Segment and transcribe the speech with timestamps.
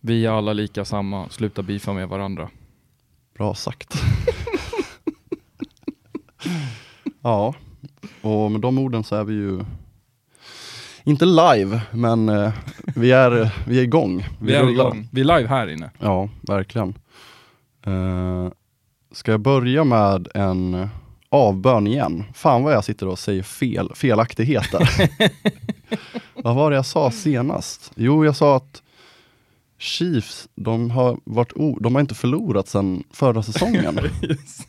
[0.00, 2.50] Vi är alla lika samma, sluta beefa med varandra.
[3.34, 3.94] Bra sagt.
[7.22, 7.54] ja,
[8.22, 9.60] och med de orden så är vi ju
[11.04, 12.52] inte live, men eh,
[12.94, 14.26] vi, är, vi är igång.
[14.40, 14.72] Vi, är rullar.
[14.72, 15.08] igång.
[15.12, 15.90] Vi är live här inne.
[15.98, 16.94] Ja, verkligen.
[17.86, 18.48] Eh,
[19.12, 20.88] ska jag börja med en
[21.28, 22.24] avbön igen?
[22.34, 25.10] Fan vad jag sitter och säger fel, felaktigheter.
[26.42, 27.92] vad var det jag sa senast?
[27.94, 28.82] Jo, jag sa att
[29.80, 33.98] Chiefs, de har, varit o, de har inte förlorat sedan förra säsongen.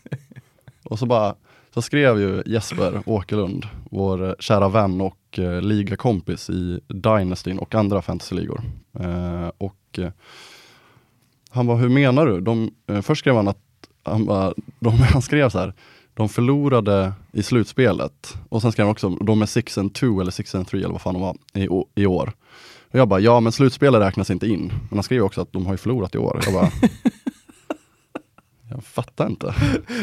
[0.83, 1.35] och så bara
[1.73, 7.75] så skrev ju Jesper Åkerlund, vår eh, kära vän och eh, ligakompis i Dynasty och
[7.75, 8.61] andra fantasyligor.
[8.99, 10.11] Eh, och eh,
[11.49, 12.41] han bara, hur menar du?
[12.41, 13.63] De, eh, först skrev han att
[14.03, 15.73] han, bara, de, han skrev så här,
[16.13, 20.31] de förlorade i slutspelet och sen skrev han också, de är 6 and 2 eller
[20.31, 21.67] 6 and 3 eller vad fan de var i,
[22.01, 22.33] i år.
[22.91, 24.73] Och jag bara, ja men slutspelet räknas inte in.
[24.89, 26.41] Men han skrev också att de har ju förlorat i år.
[26.45, 26.69] Jag bara,
[28.69, 29.55] jag fattar inte.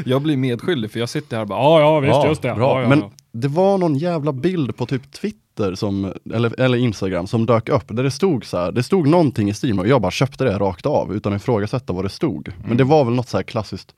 [0.04, 2.54] Jag blir medskyldig för jag sitter här och bara, ja ja visst Ja, just det.
[2.54, 2.76] bra.
[2.76, 7.26] Ja, ja, Men det var någon jävla bild på typ Twitter som, eller, eller Instagram
[7.26, 10.02] som dök upp där det stod så här, det stod någonting i med, och jag
[10.02, 12.52] bara köpte det rakt av utan att ifrågasätta vad det stod.
[12.64, 13.94] Men det var väl något så här klassiskt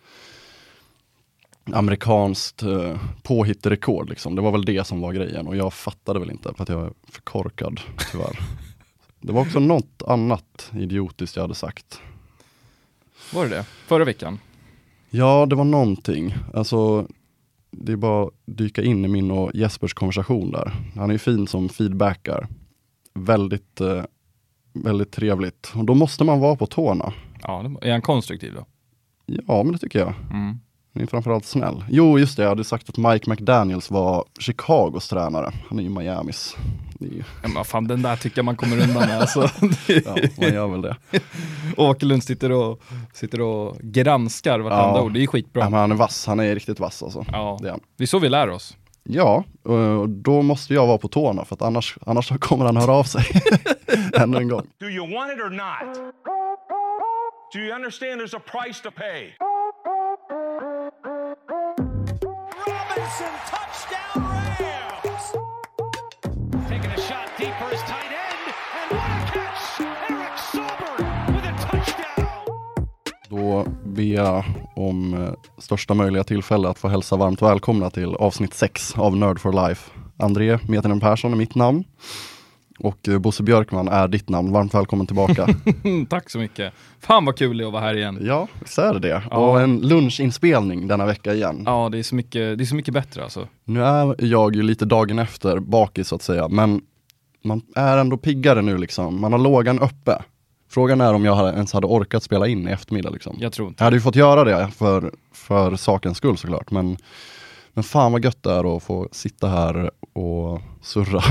[1.73, 4.37] amerikanskt eh, påhittrekord liksom.
[4.37, 6.81] Det var väl det som var grejen och jag fattade väl inte för att jag
[6.81, 7.81] är för korkad
[8.13, 8.39] tyvärr.
[9.21, 12.01] Det var också något annat idiotiskt jag hade sagt.
[13.35, 13.65] Var det det?
[13.65, 14.39] Förra veckan?
[15.11, 16.35] Ja, det var någonting.
[16.55, 17.07] Alltså,
[17.71, 20.73] det är bara att dyka in i min och Jespers konversation där.
[20.97, 22.49] Han är ju fin som feedbackar.
[23.15, 24.05] Väldigt, eh,
[24.73, 25.73] väldigt trevligt.
[25.75, 27.13] Och då måste man vara på tårna.
[27.43, 28.67] Ja, är han konstruktiv då?
[29.27, 30.15] Ja, men det tycker jag.
[30.31, 30.61] Mm.
[30.95, 31.85] Han är framförallt snäll.
[31.89, 32.43] Jo, just det.
[32.43, 35.53] Jag hade sagt att Mike McDaniels var Chicagos tränare.
[35.69, 36.57] Han är ju Miamis.
[37.01, 39.21] Ju, Ja, men vad fan, den där tycker jag man kommer undan med.
[39.21, 39.41] Alltså.
[39.87, 40.97] ja, man gör väl det.
[41.77, 45.03] Åkerlund sitter och, sitter och granskar vartenda Ja.
[45.03, 45.71] ord, det är Ja, skitbra.
[45.71, 46.27] men han är vass.
[46.27, 47.25] Han är riktigt vass alltså.
[47.33, 47.81] Ja, Det är han.
[47.97, 48.77] det är så vi lär oss.
[49.03, 52.93] Ja, och då måste jag vara på tårna för att annars, annars kommer han höra
[52.93, 53.25] av sig.
[54.15, 54.67] Ännu en gång.
[54.81, 55.97] Do you want it or not?
[57.53, 59.23] Do you understand there's a price to pay?
[62.67, 64.00] Robinson, touchdown
[67.71, 69.81] his tight end, and what a catch!
[70.11, 72.47] Eric Silver with a touchdown!
[73.29, 74.45] Då ber jag
[74.77, 79.41] om eh, största möjliga tillfälle att få hälsa varmt välkomna till avsnitt 6 av Nerd
[79.41, 79.91] for Life.
[80.19, 81.85] André Metenen Persson är mitt namn
[82.79, 84.53] och eh, Bosse Björkman är ditt namn.
[84.53, 85.47] Varmt välkommen tillbaka.
[86.09, 86.73] Tack så mycket.
[87.01, 88.19] Fan vad kul det är att vara här igen.
[88.23, 89.23] ja, visst är det det.
[89.31, 89.37] Ja.
[89.37, 91.63] Och en lunginspelning denna vecka igen.
[91.67, 93.49] Ja, det är så mycket, det är så mycket bättre alltså.
[93.65, 96.81] Nu är jag ju lite dagen efter bakis så att säga, men
[97.43, 99.21] man är ändå piggare nu liksom.
[99.21, 100.23] Man har lågan uppe.
[100.69, 103.37] Frågan är om jag ens hade orkat spela in i eftermiddag liksom.
[103.41, 106.97] Jag tror inte Jag hade ju fått göra det för, för sakens skull såklart, men,
[107.73, 111.23] men fan vad gött det är att få sitta här och surra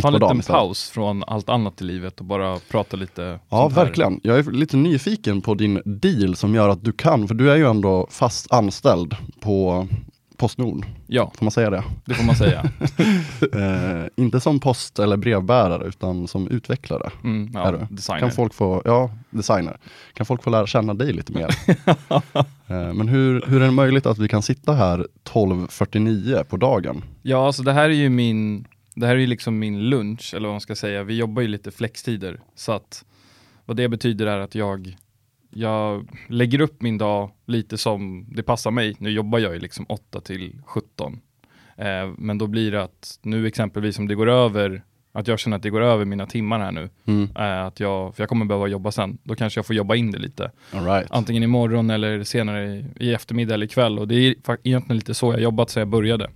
[0.00, 3.38] Ta en liten paus från allt annat i livet och bara prata lite.
[3.48, 4.20] Ja, verkligen.
[4.22, 7.56] Jag är lite nyfiken på din deal som gör att du kan, för du är
[7.56, 9.86] ju ändå fast anställd på
[10.42, 11.84] Postnord, Ja, får man säga det?
[12.04, 12.62] det får man säga.
[13.52, 17.10] Eh, inte som post eller brevbärare, utan som utvecklare.
[17.24, 17.94] Mm, Är ja, du?
[17.94, 18.20] designer.
[18.20, 19.76] Kan folk få, ja, designer.
[20.14, 21.48] Kan folk få lära känna dig lite mer?
[22.66, 27.04] Eh, Men hur, hur är det möjligt att vi kan sitta här 12.49 på dagen?
[27.22, 28.64] Ja, alltså det här är ju min,
[28.94, 31.02] det här är liksom min lunch, eller vad man ska säga.
[31.02, 33.04] Vi jobbar ju lite flextider, så att
[33.64, 34.96] vad det betyder är att jag,
[35.54, 38.96] jag lägger upp min dag lite som det passar mig.
[38.98, 41.20] Nu jobbar jag ju liksom 8 till 17.
[41.76, 41.86] Eh,
[42.18, 44.82] men då blir det att nu exempelvis om det går över,
[45.12, 47.28] att jag känner att det går över mina timmar här nu, Mm.
[47.36, 50.10] eh, att jag, för jag kommer behöva jobba sen, då kanske jag får jobba in
[50.10, 50.50] det lite.
[50.72, 51.06] All right.
[51.10, 53.98] Antingen imorgon eller senare i, i eftermiddag eller ikväll.
[53.98, 56.30] Och det är egentligen lite så jag jobbat sedan jag började.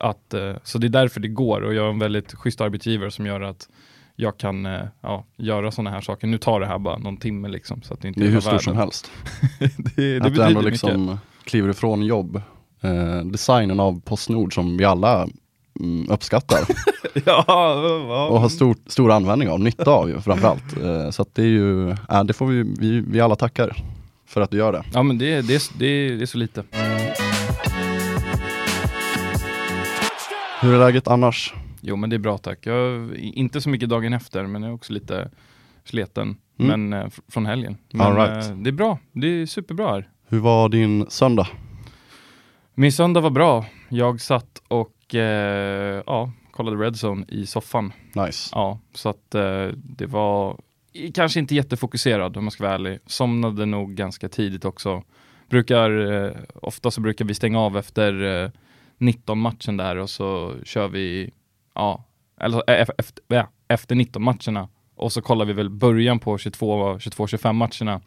[0.00, 3.10] Att, eh, så det är därför det går och jag är en väldigt schysst arbetsgivare
[3.10, 3.68] som gör att
[4.16, 6.26] jag kan eh, ja, göra sådana här saker.
[6.26, 7.82] Nu tar det här bara någon timme liksom.
[7.82, 9.10] Så att det inte Det är hur stort som helst.
[9.58, 10.72] det, det att du ändå mycket.
[10.72, 12.42] liksom kliver ifrån jobb.
[12.80, 15.28] Eh, designen av Postnord som vi alla
[15.80, 16.58] mm, uppskattar
[17.24, 20.76] ja, ja, och har stor, stor användning av, nytta av ju framförallt.
[20.82, 23.76] Eh, så att det är ju, äh, det får vi, vi, vi alla tackar
[24.26, 24.82] för att du gör det.
[24.92, 26.62] ja men det, det, det, det är så lite.
[30.60, 31.54] Hur är läget annars?
[31.88, 32.66] Jo men det är bra tack.
[32.66, 35.30] Jag, inte så mycket dagen efter men jag är också lite
[35.84, 36.36] sleten.
[36.58, 36.80] Mm.
[36.90, 37.76] Men eh, fr- från helgen.
[37.92, 38.50] Men All right.
[38.50, 38.98] eh, det är bra.
[39.12, 40.08] Det är superbra här.
[40.28, 41.48] Hur var din söndag?
[42.74, 43.64] Min söndag var bra.
[43.88, 47.92] Jag satt och eh, ja, kollade Redzone i soffan.
[48.14, 48.50] Nice.
[48.52, 50.60] Ja, så att eh, det var
[51.14, 52.98] kanske inte jättefokuserad om man ska vara ärlig.
[53.06, 55.02] Somnade nog ganska tidigt också.
[55.48, 58.50] Brukar, eh, ofta så brukar vi stänga av efter eh,
[58.98, 61.30] 19 matchen där och så kör vi,
[61.76, 62.04] ja,
[62.40, 66.36] eller eh, efter, efter, ja, efter 19 matcherna och så kollar vi väl början på
[66.36, 68.00] 22-25 matcherna.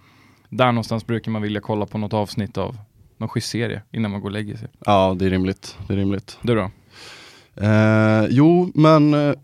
[0.50, 2.78] Där någonstans brukar man vilja kolla på något avsnitt av
[3.18, 4.68] någon schysst serie innan man går och lägger sig.
[4.86, 5.78] Ja, det är rimligt.
[5.88, 6.38] Det är rimligt.
[6.42, 6.72] Du då?
[7.66, 9.36] Eh, jo, men eh,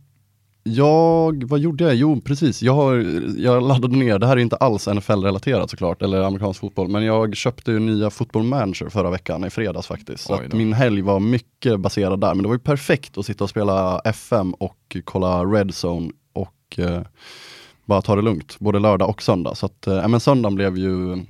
[0.70, 1.96] jag, vad gjorde jag?
[1.96, 2.62] Jo, precis.
[2.62, 2.94] Jag, har,
[3.38, 7.36] jag laddade ner, det här är inte alls NFL-relaterat såklart, eller amerikansk fotboll, men jag
[7.36, 10.24] köpte ju nya Football Manager förra veckan, i fredags faktiskt.
[10.24, 13.50] Så min helg var mycket baserad där, men det var ju perfekt att sitta och
[13.50, 17.02] spela FM och kolla Red Zone och eh,
[17.86, 19.56] bara ta det lugnt, både lördag och söndag.
[19.56, 21.24] Så att, eh, men söndagen blev ju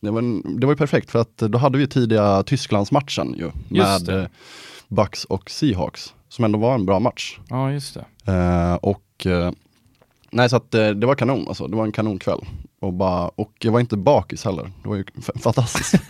[0.00, 3.50] det var, en, det var ju perfekt för att då hade vi tidiga Tysklandsmatchen ju
[3.68, 4.26] med eh,
[4.88, 7.38] Bucks och Seahawks som ändå var en bra match.
[7.48, 7.94] Ja, just
[8.24, 8.32] det.
[8.32, 9.50] Eh, och eh,
[10.30, 12.40] nej så att eh, det var kanon alltså, det var en kanonkväll.
[12.80, 15.94] Och, bara, och jag var inte bakis heller, det var ju f- fantastiskt.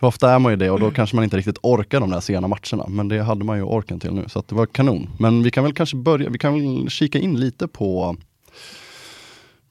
[0.00, 2.20] För ofta är man ju det och då kanske man inte riktigt orkar de där
[2.20, 5.10] sena matcherna, men det hade man ju orken till nu, så att det var kanon.
[5.18, 8.16] Men vi kan väl kanske börja, vi kan väl kika in lite på,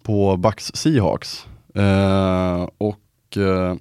[0.03, 1.45] på Bucks Seahawks.
[1.75, 3.75] Eh, och eh,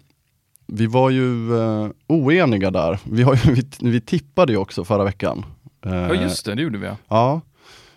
[0.67, 5.05] vi var ju eh, oeniga där, vi, har ju, vi, vi tippade ju också förra
[5.05, 5.45] veckan.
[5.87, 6.97] Eh, Ja, just det, det gjorde vi ja.
[7.09, 7.41] Ja,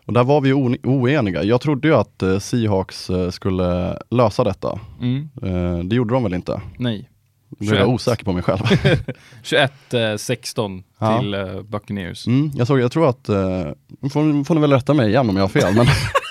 [0.06, 0.54] och där var vi
[0.84, 1.44] oeniga.
[1.44, 4.80] Jag trodde ju att eh, Seahawks eh, skulle lösa detta.
[5.02, 5.90] Mm.
[5.90, 6.62] Det gjorde de väl inte?
[6.78, 7.10] Nej.
[7.60, 7.88] Nu är jag 21.
[7.94, 8.60] osäker på mig själv.
[9.44, 11.20] 21-16 Ja.
[11.20, 11.36] till
[11.68, 12.28] Buccaneers.
[12.28, 13.26] Mm, jag, såg, jag tror att,
[14.12, 15.86] får, får ni väl rätta mig igen om jag har fel, men,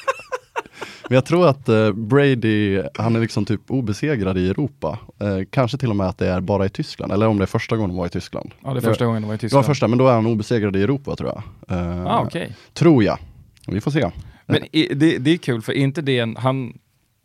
[1.12, 4.98] men jag tror att eh, Brady, han är liksom typ obesegrad i Europa.
[5.20, 7.46] Eh, kanske till och med att det är bara i Tyskland, eller om det är
[7.46, 8.50] första gången han var i Tyskland.
[8.64, 9.66] Ja, det är första gången de var i Det var Tyskland.
[9.66, 11.30] första, men då är han obesegrad i Europa tror
[11.68, 11.78] jag.
[11.78, 12.56] Eh, Ah, okej.
[12.72, 13.18] Tror jag.
[13.66, 14.10] Vi får se.
[14.46, 16.78] Men i, det, det är kul, för inte det en, han,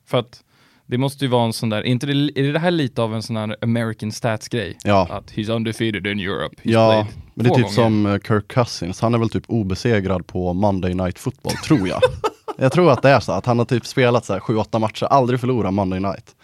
[0.08, 0.44] för att
[0.86, 3.16] det måste ju vara en sån där, är inte det, är det här lite av
[3.16, 4.78] en sån här American stats-grej?
[4.84, 5.08] Ja.
[5.12, 6.56] Att he's undefeated in Europe.
[6.56, 7.76] He's Ja, men det är typ gånger.
[7.76, 12.02] som eh, Kirk Cousins, han är väl typ obesegrad på Monday Night Football, tror jag.
[12.58, 15.06] jag tror att det är så, att han har typ spelat så här 7-8 matcher,
[15.06, 16.36] aldrig förlorat Monday Night.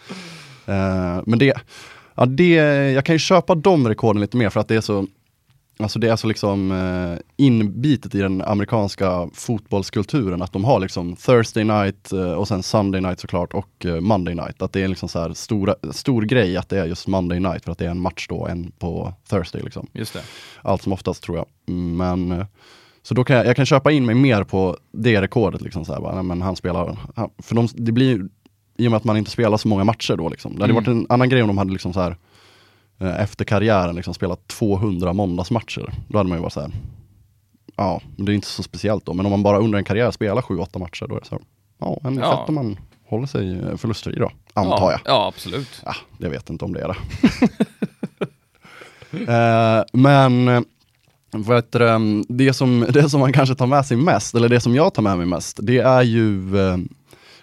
[0.66, 1.54] Eh, men det,
[2.14, 2.54] ja det,
[2.92, 5.06] jag kan ju köpa de rekorden lite mer för att det är så,
[5.78, 11.16] alltså det är så liksom eh, inbitet i den amerikanska fotbollskulturen att de har liksom
[11.16, 14.62] Thursday night eh, och sen Sunday night såklart och Monday night.
[14.62, 17.64] Att det är liksom så här stora, stor grej att det är just Monday night
[17.64, 20.22] för att det är en match då, en på Thursday liksom Just det.
[20.62, 21.46] allt som oftast tror jag.
[21.74, 22.44] Men
[23.06, 25.92] så då kan jag, jag kan köpa in mig mer på det rekordet liksom så
[25.92, 28.28] här, bara, nej, men han spelar, han, för de, det blir
[28.78, 30.54] i och med att man inte spelar så många matcher då liksom.
[30.56, 30.84] Det hade Mm.
[30.84, 32.16] varit en annan grej om de hade liksom så här
[32.98, 35.92] eh, efter karriären liksom spelat 200 måndagsmatcher.
[36.08, 36.70] Då hade man ju varit så här,
[37.76, 39.14] ja, men det är inte så speciellt då.
[39.14, 41.44] Men om man bara under en karriär spelar 7-8 matcher, då är det så här,
[41.78, 42.30] ja, en Ja.
[42.38, 45.00] fett om man håller sig eh, förlustfri då, antar ja, jag.
[45.04, 45.82] Ja, absolut.
[45.84, 46.96] Ja, jag vet inte om det är det.
[49.32, 50.64] eh, men
[51.34, 54.60] eh, vad heter det, som, det som man kanske tar med sig mest, eller det
[54.60, 56.76] som jag tar med mig mest, det är ju eh,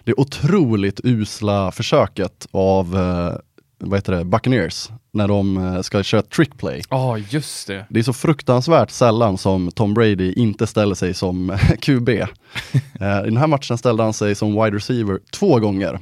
[0.04, 3.36] det otroligt usla försöket av eh,
[3.78, 6.82] vad heter det, Buccaneers när de eh, ska köra trick play.
[6.88, 7.86] Ja, just det.
[7.88, 12.08] Det är så fruktansvärt sällan som Tom Brady inte ställer sig som QB.
[12.08, 12.18] Eh,
[13.00, 15.98] I den här matchen ställde han sig som wide receiver två gånger.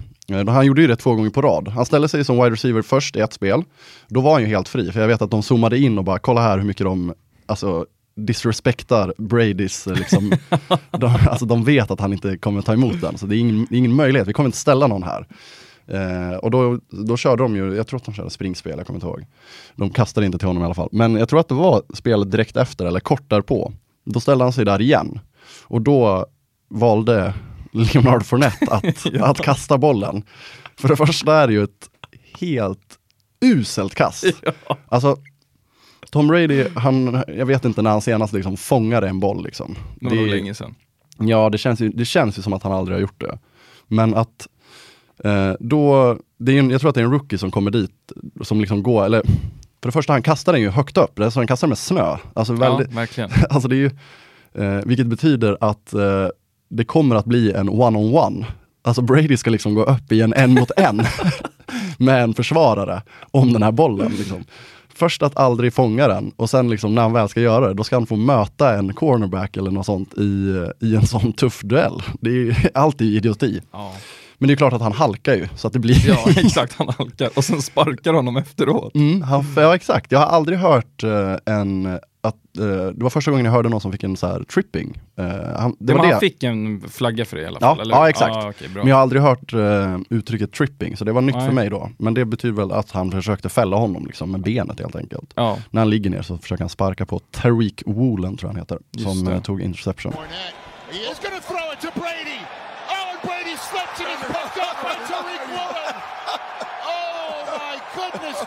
[0.49, 1.69] Han gjorde ju det två gånger på rad.
[1.69, 3.63] Han ställde sig som wide receiver först i ett spel.
[4.09, 6.19] Då var han ju helt fri, för jag vet att de zoomade in och bara,
[6.19, 7.15] kolla här hur mycket de,
[7.51, 10.33] alltså disrespektar Bradys, eh, liksom,
[10.91, 13.67] de, alltså de vet att han inte kommer ta emot den, så det är ingen,
[13.71, 15.27] ingen möjlighet, vi kommer inte ställa någon här.
[15.87, 18.97] Eh, och då, då körde de ju, jag tror att de körde springspel, jag kommer
[18.97, 19.27] inte ihåg.
[19.77, 20.89] De kastade inte till honom i alla fall.
[20.93, 23.73] Men jag tror att det var spelet direkt efter, eller kort därpå.
[24.05, 25.21] Då ställde han sig där igen.
[25.65, 26.27] Och då
[26.69, 27.35] valde
[27.73, 30.23] Leonard Fournette att, att kasta bollen.
[30.77, 31.91] För det första är det ju ett
[32.41, 32.99] helt
[33.41, 34.25] uselt kast.
[34.89, 35.17] Alltså,
[36.11, 39.45] Tom Brady, han, jag vet inte när han senast liksom fångade en boll.
[39.45, 39.77] Liksom.
[40.01, 40.75] Det var länge sedan.
[41.19, 43.39] Ja, det känns, ju, det känns ju som att han aldrig har gjort det.
[43.87, 44.49] Men att
[45.25, 48.13] eh, då, det är en, jag tror att det är en rookie som kommer dit,
[48.43, 49.23] som liksom går, eller
[49.83, 52.17] för det första han kastar den ju högt upp, så han kastar den med snö.
[52.35, 53.31] Alltså, väldigt, Ja, verkligen.
[53.51, 53.91] alltså det är ju,
[54.55, 56.29] eh, vilket betyder att eh,
[56.69, 58.45] det kommer att bli en one-on-one.
[58.83, 61.03] Alltså Brady ska liksom gå upp i en en mot en
[61.99, 64.13] med en försvarare om den här bollen.
[64.19, 64.45] Liksom.
[65.01, 67.85] Först att aldrig fånga den och sen liksom när han väl ska göra det, då
[67.85, 72.03] ska han få möta en cornerback eller något sånt i, i en sån tuff duell.
[72.21, 73.61] Det är, allt är ju idioti.
[73.73, 73.93] Ja.
[74.41, 76.89] Men det är klart att han halkar ju, så att det blir Ja, exakt, han
[76.99, 78.95] halkar och sen sparkar honom efteråt.
[78.95, 81.87] Mm, han, ja exakt, jag har aldrig hört eh, en,
[82.23, 84.99] att, eh, det var första gången jag hörde någon som fick en så här tripping.
[85.19, 85.25] Eh,
[85.59, 86.11] han, det var det.
[86.13, 87.95] han fick en flagga för det i alla Ja, fall, eller?
[87.95, 88.37] ja, exakt.
[88.37, 88.53] Ah, bra.
[88.83, 91.47] Men jag har aldrig hört eh, uttrycket tripping, så det var nytt Nej.
[91.47, 91.91] för mig då.
[91.99, 95.33] Men det betyder väl att han försökte fälla honom liksom, med benet helt enkelt.
[95.35, 98.61] Ja, När han ligger ner så försöker han sparka på Tariq Woolen, tror jag han
[98.63, 99.41] heter, Just som det.
[99.41, 100.13] tog interception.
[100.13, 100.35] Fournette.
[100.93, 102.41] He is going to throw it to Brady.
[102.93, 105.95] Oh, and Brady slips and is picked up by Tariq Woolen.
[106.95, 108.39] Oh, my goodness gracious.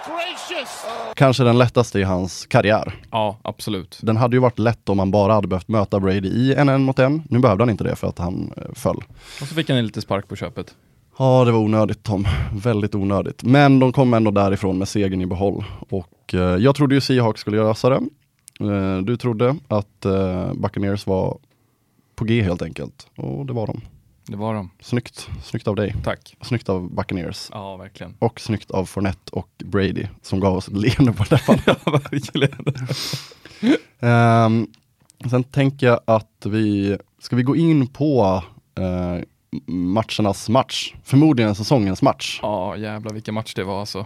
[1.16, 2.94] Kanske den lättaste i hans karriär.
[3.12, 4.00] ja, absolut.
[4.02, 6.84] Den hade ju varit lätt om han bara hade behövt möta Brady i en en
[6.84, 7.24] mot en.
[7.30, 8.98] Nu behövde han inte det för att han eh, föll.
[9.42, 10.76] Och så fick han en lite spark på köpet.
[11.18, 12.28] Ja, det var onödigt Tom.
[12.64, 13.44] Väldigt onödigt.
[13.44, 15.64] Men de kom ändå därifrån med segern i behåll.
[15.90, 18.00] Och eh, jag trodde ju Seahawks skulle lösa det.
[18.60, 21.38] Eh, du trodde att eh, Buccaneers var
[22.16, 23.08] på G helt enkelt.
[23.16, 23.82] Och det var de.
[24.26, 24.70] Det var de.
[24.80, 25.30] Snyggt.
[25.44, 25.96] Snyggt av dig.
[26.04, 26.36] Tack.
[26.42, 27.50] Snyggt av Buccaneers.
[27.52, 28.16] Ja, verkligen.
[28.20, 31.62] Och snyggt av Fournette och Brady som gav oss leende på läpparna.
[31.86, 32.66] Ja, verkligen.
[34.00, 34.68] Ehm,
[35.30, 38.44] sen tänker jag att vi, ska vi gå in på
[38.76, 39.24] eh,
[39.68, 40.94] matchernas match?
[41.04, 42.40] Förmodligen säsongens match.
[42.42, 44.06] Ja, jävlar vilken match det var alltså.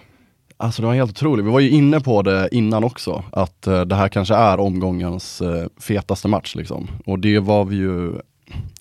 [0.60, 1.46] Alltså det var helt otroligt.
[1.46, 5.42] Vi var ju inne på det innan också, att eh, det här kanske är omgångens
[5.42, 6.88] eh, fetaste match liksom.
[7.06, 8.14] Och det var vi ju,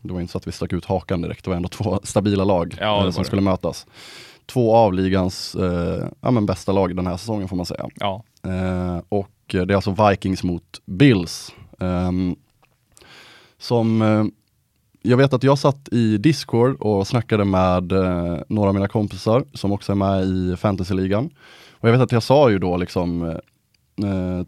[0.03, 2.45] det var inte så att vi stack ut hakan direkt, det var ändå två stabila
[2.45, 3.27] lag Ja, eh, som det.
[3.27, 3.87] skulle mötas.
[4.47, 7.87] Två av ligans eh, ja, men bästa lag den här säsongen får man säga.
[7.95, 11.53] Ja, Eh, och det är alltså Vikings mot Bills.
[11.81, 12.37] Ehm,
[13.59, 14.25] som eh,
[15.03, 19.45] jag vet att jag satt i Discord och snackade med eh, några av mina kompisar
[19.55, 21.31] som också är med i fantasyligan.
[21.71, 24.45] Och jag vet att jag sa ju då liksom eh, eh,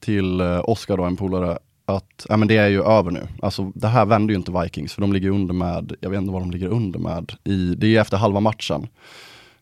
[0.00, 1.58] till eh, Oskar då, en polare,
[1.96, 3.26] att ja, men det är ju över nu.
[3.42, 6.32] Alltså det här vänder ju inte Vikings, för de ligger under med, jag vet inte
[6.32, 8.88] vad de ligger under med, i, det är efter halva matchen.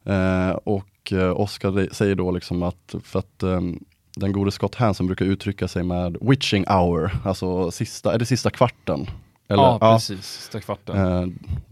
[0.04, 3.78] Eh, och eh, Oskar säger då liksom att, för att ehm,
[4.16, 8.50] den gode Scott Hansen brukar uttrycka sig med witching hour, alltså sista, är det sista
[8.50, 9.06] kvarten?
[9.48, 10.26] Eller, ja precis.
[10.26, 10.96] Sista kvarten.
[10.96, 11.28] Eh,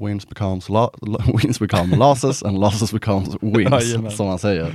[0.06, 0.70] wins, becomes
[1.44, 4.74] wins become losses and losses becomes wins, som han säger.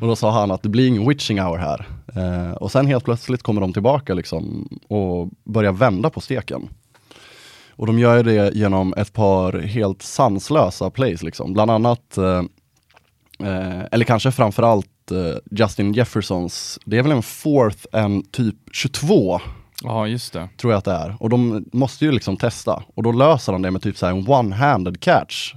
[0.00, 1.86] Och då sa han att det blir ingen witching hour här.
[2.16, 6.68] Eh, och sen helt plötsligt kommer de tillbaka liksom och börjar vända på steken.
[7.70, 11.52] Och de gör det genom ett par helt sanslösa plays liksom.
[11.52, 12.42] Bland annat, eh,
[13.48, 19.40] eh, eller kanske framförallt eh, Justin Jeffersons, det är väl en fourth and typ 22
[19.82, 20.48] Ja, just det.
[20.56, 21.16] tror jag att det är.
[21.20, 22.82] Och de måste ju liksom testa.
[22.94, 25.54] Och då löser han det med typ så här en one-handed catch.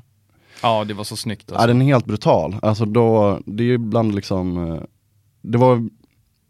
[0.64, 1.68] Ja, det var så snyggt Ja, alltså.
[1.68, 2.56] den är helt brutal.
[2.62, 4.82] Alltså då, det är ju ibland liksom, eh,
[5.42, 5.90] det var,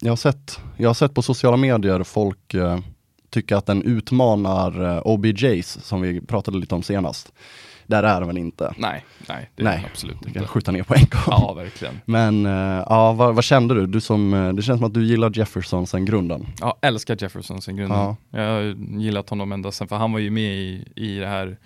[0.01, 2.79] jag har sett, jag har sett på sociala medier folk eh,
[3.29, 7.33] tycka att den utmanar eh, OBJs som vi pratade lite om senast.
[7.87, 8.73] Där är den väl inte.
[8.77, 10.39] Nej, nej, det är Nej, absolut inte.
[10.39, 11.21] kan skjuta ner på en gång.
[11.27, 11.99] Ja, verkligen.
[12.05, 13.87] Men eh, ja, vad, vad kände du?
[13.87, 16.47] du som, det känns som att du gillar Jefferson sen grunden.
[16.59, 17.97] Ja, älskar Jefferson sen grunden.
[17.99, 18.15] Ja.
[18.29, 18.61] Jag har
[18.99, 21.57] gillat honom ända sen, för han var ju med i, i det här,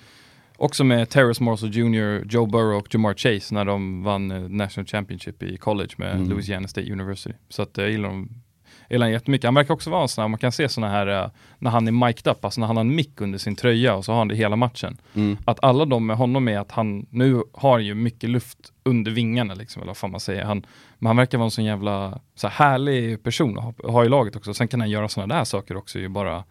[0.57, 4.87] också med Terrace Marshall Jr, Joe Burrow och Jamar Chase när de vann eh, National
[4.87, 6.29] Championship i college med Mm.
[6.29, 7.35] Louisiana State University.
[7.49, 9.45] Så att jag gillar jag gillar honom jättemycket.
[9.47, 11.87] Han verkar också vara en sån här, man kan se såna här, eh, när han
[11.87, 14.17] är mic'd up, alltså när han har en mick under sin tröja och så har
[14.17, 14.97] han det hela matchen.
[15.13, 15.37] Mm.
[15.45, 19.53] Att alla de med honom är att han nu har ju mycket luft under vingarna
[19.53, 20.43] liksom, eller vad fan man säger.
[20.43, 20.65] Han,
[20.99, 24.09] men han verkar vara en sån jävla så här, härlig person att ha, ha i
[24.09, 24.53] laget också.
[24.53, 26.43] Sen kan han göra såna där saker också, ju bara,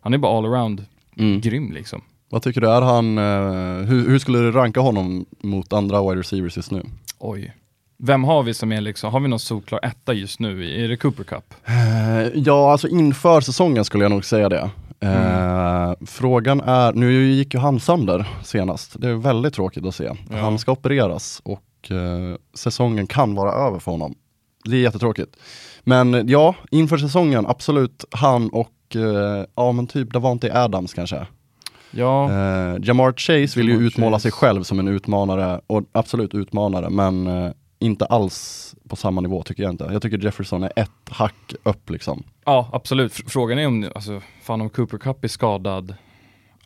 [0.00, 0.84] han är bara all around
[1.18, 1.40] Mm.
[1.40, 2.02] grym liksom.
[2.28, 6.20] Vad tycker du, är han, eh, hur, hur skulle du ranka honom mot andra wide
[6.20, 6.82] receivers just nu?
[7.18, 7.54] Oj.
[7.98, 10.84] Vem har vi som är liksom, har vi någon solklar etta just nu?
[10.84, 11.54] Är det Cooper Cup?
[11.64, 14.70] Eh, ja, alltså inför säsongen skulle jag nog säga det.
[15.00, 19.00] Eh, Frågan är, nu gick ju han sönder senast.
[19.00, 20.10] Det är väldigt tråkigt att se.
[20.30, 20.36] Ja.
[20.36, 24.14] Han ska opereras och eh, säsongen kan vara över för honom.
[24.64, 25.36] Det är jättetråkigt.
[25.84, 31.26] Men ja, inför säsongen, absolut han och eh, ja men typ Davante Adams kanske.
[31.96, 34.22] Ja, Eh, Jamar Chase vill ju Jamar utmåla Chase.
[34.22, 39.42] sig själv som en utmanare, och absolut utmanare, men eh, inte alls på samma nivå
[39.42, 39.88] tycker jag inte.
[39.92, 42.22] Jag tycker Jefferson är ett hack upp liksom.
[42.44, 43.12] ja absolut.
[43.12, 45.94] Fr- Frågan är om, alltså, fan om Cooper Cup är skadad.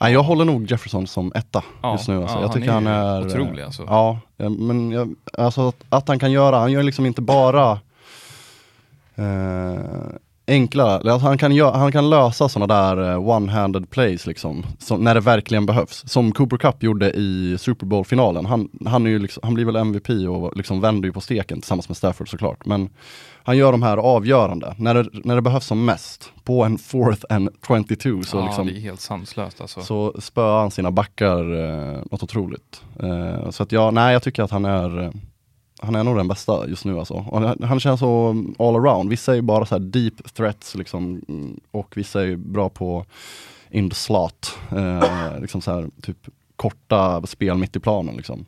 [0.00, 2.16] Nej, jag håller nog Jefferson som etta Ja, just nu.
[2.22, 2.36] Alltså.
[2.36, 3.26] ja, jag han tycker är han är...
[3.26, 3.84] otrolig, eh, alltså.
[3.88, 7.78] Ja, men jag, alltså att, att han kan göra, han gör liksom inte bara
[9.14, 9.80] eh,
[10.50, 15.14] enkla, han kan, gö- han kan lösa sådana där eh, one-handed plays liksom, som, när
[15.14, 16.02] det verkligen behövs.
[16.06, 18.46] Som Cooper Cup gjorde i Super Bowl-finalen.
[18.46, 21.88] Han, han, är liksom, han blir väl MVP och liksom vänder ju på steken tillsammans
[21.88, 22.66] med Stafford såklart.
[22.66, 22.90] Men
[23.42, 26.32] han gör de här avgörande, när det, när det behövs som mest.
[26.44, 29.80] På en fourth and 22 så ja, liksom det är helt sanslöst alltså.
[29.80, 32.82] så spöar han sina backar eh, något otroligt.
[33.02, 35.10] Eh, så att jag, nej jag tycker att han är eh,
[35.82, 37.26] han är nog den bästa just nu alltså.
[37.32, 39.10] Han, han känns så all around.
[39.10, 42.68] Vissa är ju bara så här deep threats liksom, mm, och vissa är ju bra
[42.68, 43.04] på
[43.70, 44.58] in the slot.
[44.72, 46.16] Eh, liksom så här, typ
[46.56, 48.44] korta spel mitt i planen liksom.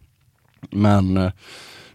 [0.71, 1.33] Men eh,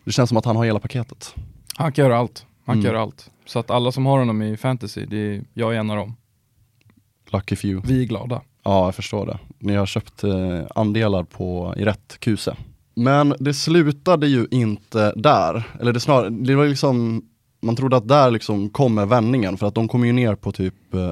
[0.03, 1.35] det känns som att han har hela paketet.
[1.75, 2.45] Han kan göra allt.
[2.65, 2.93] Han kan Mm.
[2.93, 3.31] göra allt.
[3.45, 6.15] Så att alla som har honom i fantasy, det är, jag är en av dem.
[7.31, 7.93] Lucky few.
[7.93, 8.41] Vi är glada.
[8.63, 9.39] Ja, jag förstår det.
[9.59, 12.55] Ni har köpt eh, andelar på, i rätt kuse.
[12.97, 15.63] Men det slutade ju inte där.
[15.79, 17.25] Eller det snarare, det var liksom,
[17.61, 20.93] man trodde att där liksom kommer vändningen för att de kommer ju ner på typ
[20.93, 21.11] eh,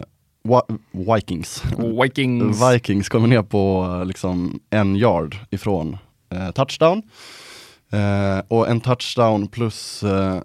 [1.16, 1.64] Vikings.
[2.04, 2.62] Vikings.
[2.74, 5.98] Vikings kommer ner på eh, liksom en yard ifrån
[6.30, 7.02] eh, touchdown.
[7.92, 10.42] Eh, och en touchdown plus eh,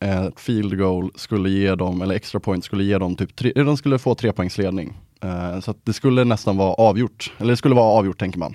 [0.00, 3.76] ett field goal skulle ge dem, eller extra point skulle ge dem typ tre, de
[3.76, 4.96] skulle få tre poängs ledning.
[5.22, 8.54] Eh, så det skulle nästan vara avgjort, eller det skulle vara avgjort tänker man.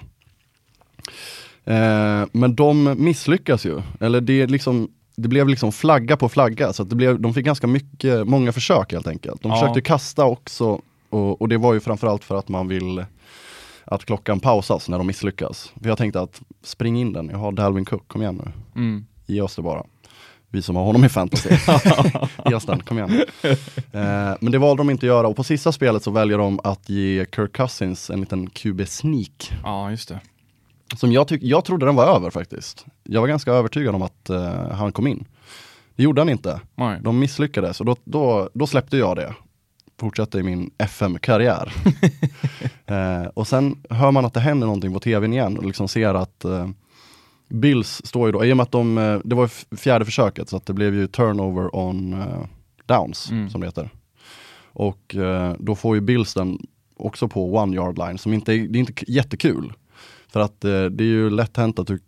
[1.71, 6.83] Eh, men de misslyckas ju, eller det liksom det blev liksom flagga på flagga, så
[6.83, 9.41] det blev, de fick ganska mycket, många försök helt enkelt.
[9.41, 9.55] De Ja.
[9.59, 13.05] försökte kasta också, och, och det var ju framförallt för att man vill
[13.85, 15.71] att klockan pausas när de misslyckas.
[15.81, 18.51] För jag tänkte att spring in den, jag har Dalvin Cook, kom igen nu.
[18.81, 19.05] Mm.
[19.25, 19.83] Ge oss det bara.
[20.49, 21.49] Vi som har honom i fantasy.
[22.45, 23.23] Ge oss den, kom igen.
[23.43, 26.59] Eh, men det valde de inte att göra och på sista spelet så väljer de
[26.63, 29.51] att ge Kirk Cousins en liten QB-sneak.
[29.63, 30.19] Ja, just det.
[30.95, 32.85] Som jag, tyck- jag trodde den var över faktiskt.
[33.03, 35.25] Jag var ganska övertygad om att eh, han kom in.
[35.95, 36.59] Det gjorde han inte.
[36.75, 36.99] Nej.
[37.01, 39.33] De misslyckades och då, då, då släppte jag det.
[39.99, 41.73] Fortsatte i min FM-karriär.
[42.85, 46.13] eh, och sen hör man att det händer någonting på tvn igen och liksom ser
[46.13, 46.69] att eh,
[47.49, 50.57] Bills står ju då, i och med att de, eh, det var fjärde försöket så
[50.57, 52.43] att det blev ju turnover on eh,
[52.85, 53.49] downs Mm.
[53.49, 53.89] som det heter.
[54.73, 56.59] Och eh, då får ju Bills den
[56.97, 59.73] också på one yard line som inte, det är inte jättekul.
[60.31, 61.99] För att eh, det är ju lätt hänt att du, eh,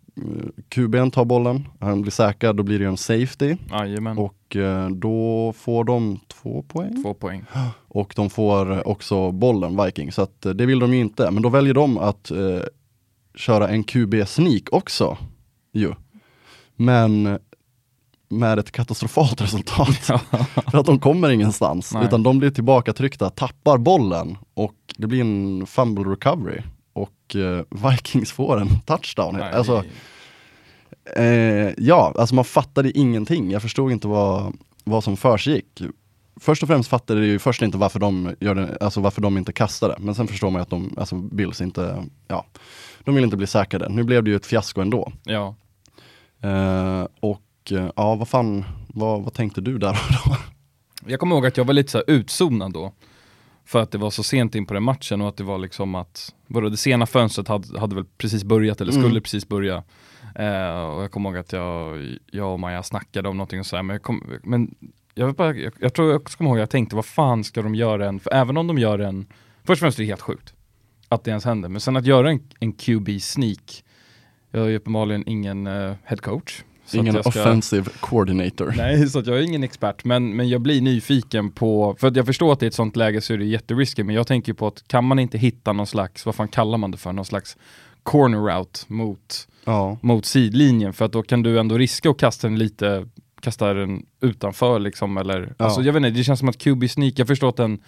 [0.68, 3.56] QB'n tar bollen, han blir säkrad, då blir det en safety.
[3.70, 4.18] Jajamän.
[4.18, 7.02] Och eh, då får de två poäng.
[7.02, 7.44] Två poäng.
[7.88, 10.12] Och de får också bollen, Viking.
[10.12, 11.30] Så att, eh, det vill de ju inte.
[11.30, 12.60] Men då väljer de att eh,
[13.34, 15.18] köra en QB-sneak också.
[15.72, 15.92] Ju.
[16.76, 17.38] Men
[18.28, 19.96] med ett katastrofalt resultat.
[20.70, 21.94] För att de kommer ingenstans.
[21.94, 22.04] Nej.
[22.04, 26.60] Utan de blir tillbaka tryckta, tappar bollen och det blir en fumble recovery.
[26.94, 29.36] Och eh, Vikings får en touchdown.
[29.36, 29.84] Nej, alltså,
[31.16, 33.50] Eh, ja, alltså man fattade ingenting.
[33.50, 35.82] Jag förstod inte vad, vad som försiggick.
[36.40, 39.38] Först och främst fattade jag ju först inte varför de, gör det, alltså varför de
[39.38, 39.96] inte kastade.
[39.98, 42.46] Men sen förstår man ju att de, alltså Bills inte, ja,
[43.04, 43.88] de vill inte bli säkrade.
[43.88, 45.12] Nu blev det ju ett fiasko ändå.
[45.24, 45.54] ja.
[46.40, 49.92] Eh, och eh, ja, vad fan, vad, vad tänkte du där
[50.26, 50.36] då?
[51.06, 52.92] Jag kommer ihåg att jag var lite så utzonad då.
[53.64, 55.94] För att det var så sent in på den matchen och att det var liksom
[55.94, 59.22] att, vadå, det sena fönstret hade, hade väl precis börjat eller skulle Mm.
[59.22, 59.82] precis börja.
[60.34, 63.76] Eh, och jag kommer ihåg att jag, jag och Maja snackade om någonting och så
[63.76, 64.74] här, men jag, kom, men
[65.14, 67.74] jag, bara, jag, jag tror jag också kommer ihåg, jag tänkte vad fan ska de
[67.74, 69.26] göra en, för även om de gör en,
[69.64, 70.54] först och främst är det helt sjukt
[71.08, 73.84] att det ens händer, men sen att göra en, en QB-sneak,
[74.50, 76.62] jag är uppenbarligen ingen uh, head coach.
[76.86, 78.74] Så Ingen ska- offensive coordinator.
[78.76, 82.16] Nej, så att jag är ingen expert, men, men jag blir nyfiken på, för att
[82.16, 84.66] jag förstår att i ett sånt läge så är det jätteriskigt, men jag tänker på
[84.66, 87.56] att kan man inte hitta någon slags, vad fan kallar man det för, någon slags
[88.02, 92.46] corner route mot, Ja, mot sidlinjen, för att då kan du ändå riska att kasta
[92.48, 93.08] den lite,
[93.40, 95.64] kasta den utanför liksom, eller, Ja.
[95.64, 97.78] alltså jag vet inte, det känns som att QB sneak, jag förstår att den,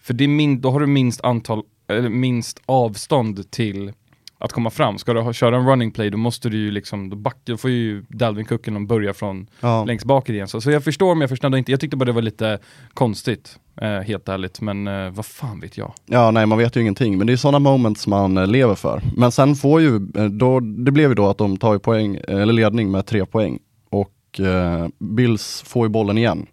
[0.00, 3.92] för det min, då har du minst antal, eller minst avstånd till
[4.40, 4.98] att komma fram.
[4.98, 7.56] Ska du ha, köra en running play, då måste du ju liksom, då, back, då
[7.56, 9.84] får ju Dalvin Cook börja från ja.
[9.84, 10.48] längst bak igen.
[10.48, 11.70] Så, så jag förstår men jag förstår inte.
[11.70, 12.58] Jag tyckte bara det var lite
[12.94, 14.60] konstigt, eh, helt ärligt.
[14.60, 15.92] Men eh, vad fan vet jag?
[16.06, 19.02] Ja, nej man vet ju ingenting, men det är sådana moments man eh, lever för.
[19.16, 22.16] Men sen får ju, eh, då, det blev ju då att de tar ju poäng,
[22.16, 23.58] eh, eller ledning med tre poäng.
[23.90, 26.46] Och eh, Bills får ju bollen igen.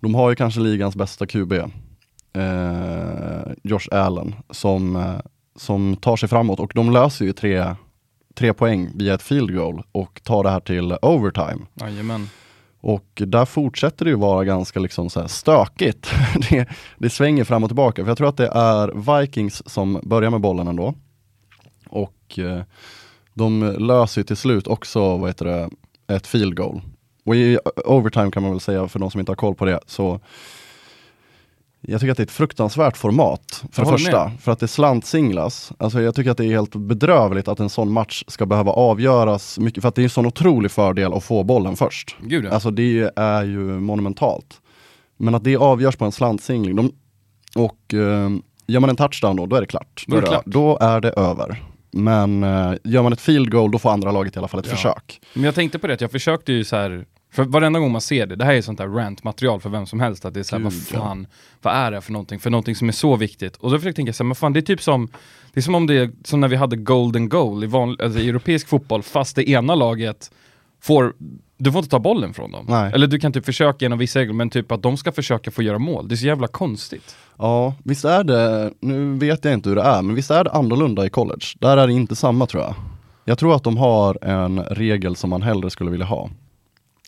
[0.00, 1.52] De har ju kanske ligans bästa QB,
[3.62, 4.96] Josh Allen, som,
[5.56, 7.74] som tar sig framåt och de löser ju tre,
[8.34, 11.66] tre poäng via ett field goal och tar det här till overtime.
[11.80, 12.28] Jajamän.
[12.80, 16.10] Och där fortsätter det ju vara ganska liksom så här stökigt.
[16.50, 18.04] det, det svänger fram och tillbaka.
[18.04, 20.94] För jag tror att det är Vikings som börjar med bollen ändå.
[21.88, 22.62] Och eh,
[23.34, 25.70] de löser till slut också, vad heter det,
[26.14, 26.80] ett field goal.
[27.24, 29.80] Och i overtime kan man väl säga, för de som inte har koll på det,
[29.86, 30.20] så
[31.88, 34.24] Jag tycker att det är ett fruktansvärt format, för Jag det första.
[34.28, 34.40] med.
[34.40, 35.72] För att det slantsinglas.
[35.78, 39.58] Alltså jag tycker att det är helt bedrövligt att en sån match ska behöva avgöras
[39.58, 42.16] mycket, för att det är en sån otrolig fördel att få bollen först.
[42.22, 42.50] Gud ja.
[42.50, 44.60] Alltså det är ju monumentalt.
[45.16, 46.92] Men att det avgörs på en slantsingling, de,
[47.54, 48.30] och eh,
[48.66, 50.04] gör man en touchdown då, då är det klart.
[50.06, 50.42] Då är det klart.
[50.46, 51.62] då är det över.
[51.90, 54.66] Men eh, gör man ett field goal, då får andra laget i alla fall ett
[54.66, 54.72] Ja.
[54.76, 55.20] försök.
[55.34, 57.04] Men jag tänkte på det, jag försökte ju så här.
[57.30, 60.00] För varenda gång man ser det, det här är sånt där rant-material för vem som
[60.00, 61.26] helst, att det är såhär, vad fan,
[61.62, 63.56] vad är det för någonting, för någonting som är så viktigt?
[63.56, 65.08] Och då försökte jag tänka såhär, men fan det är typ som,
[65.52, 68.20] det är som om det är som när vi hade golden goal i, vanlig, alltså,
[68.20, 70.30] i europeisk fotboll, fast det ena laget
[70.80, 71.14] får,
[71.58, 72.66] du får inte ta bollen från dem.
[72.68, 72.92] Nej.
[72.94, 75.62] Eller du kan typ försöka genom vissa regler, men typ att de ska försöka få
[75.62, 76.08] göra mål.
[76.08, 77.16] Det är så jävla konstigt.
[77.38, 80.50] Ja, visst är det, nu vet jag inte hur det är, men visst är det
[80.50, 81.46] annorlunda i college?
[81.58, 82.74] Där är det inte samma tror jag.
[83.24, 86.30] Jag tror att de har en regel som man hellre skulle vilja ha.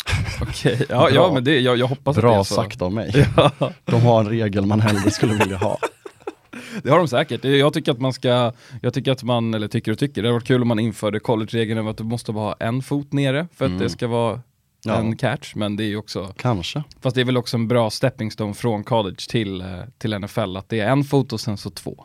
[0.42, 1.32] Okej, ja, ja Bra.
[1.34, 2.54] men det, jag, jag hoppas att det Bra är så.
[2.54, 3.26] sagt av mig.
[3.84, 5.78] De har en regel man hellre skulle vilja ha.
[6.82, 7.44] Det har de säkert.
[7.44, 10.32] Jag tycker att man ska, jag tycker att man, eller tycker och tycker, det hade
[10.38, 13.48] varit kul om man införde college-regeln om att du måste bara ha en fot nere
[13.54, 14.40] för att det ska vara
[14.84, 14.96] Mm.
[14.96, 15.00] Ja.
[15.02, 16.82] en catch, men det är ju också, Kanske.
[17.00, 19.66] fast det är väl också en bra stepping stone från college till, eh,
[19.98, 22.04] till NFL, att det är en fot och sen så två.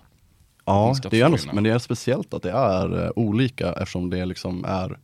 [0.66, 4.26] Ja, det är ändå, men det är speciellt att det är eh, olika eftersom det
[4.26, 4.98] liksom är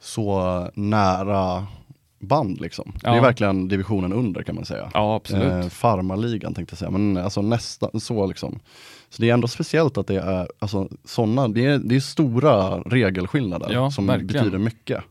[0.00, 1.66] så nära
[2.20, 2.92] band liksom.
[3.02, 3.22] Det är Ja.
[3.22, 4.90] verkligen divisionen under kan man säga.
[4.94, 5.64] Ja, absolut.
[5.64, 8.58] Eh, Farmarligan tänkte jag säga, men alltså nästan så liksom.
[9.10, 12.78] Så det är ändå speciellt att det är alltså, sådana, det är, det är stora
[12.80, 14.26] regelskillnader Ja, som verkligen.
[14.44, 15.02] betyder mycket.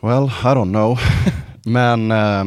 [0.00, 0.98] Well, I don't know.
[1.64, 2.44] men eh,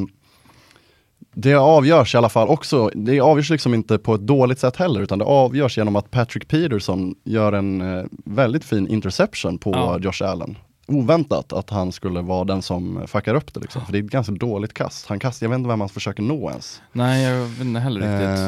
[1.34, 5.02] det avgörs i alla fall också, det avgörs liksom inte på ett dåligt sätt heller,
[5.02, 10.00] utan det avgörs genom att Patrick Peterson gör en eh, väldigt fin interception på Ja.
[10.00, 10.58] Josh Allen.
[10.90, 13.86] Oväntat att han skulle vara den som fuckar upp det liksom.
[13.86, 15.06] För det är ett ganska dåligt kast.
[15.08, 16.82] Han kastar, jag vet inte vem han försöker nå ens.
[16.92, 18.40] Nej, jag vet inte heller riktigt.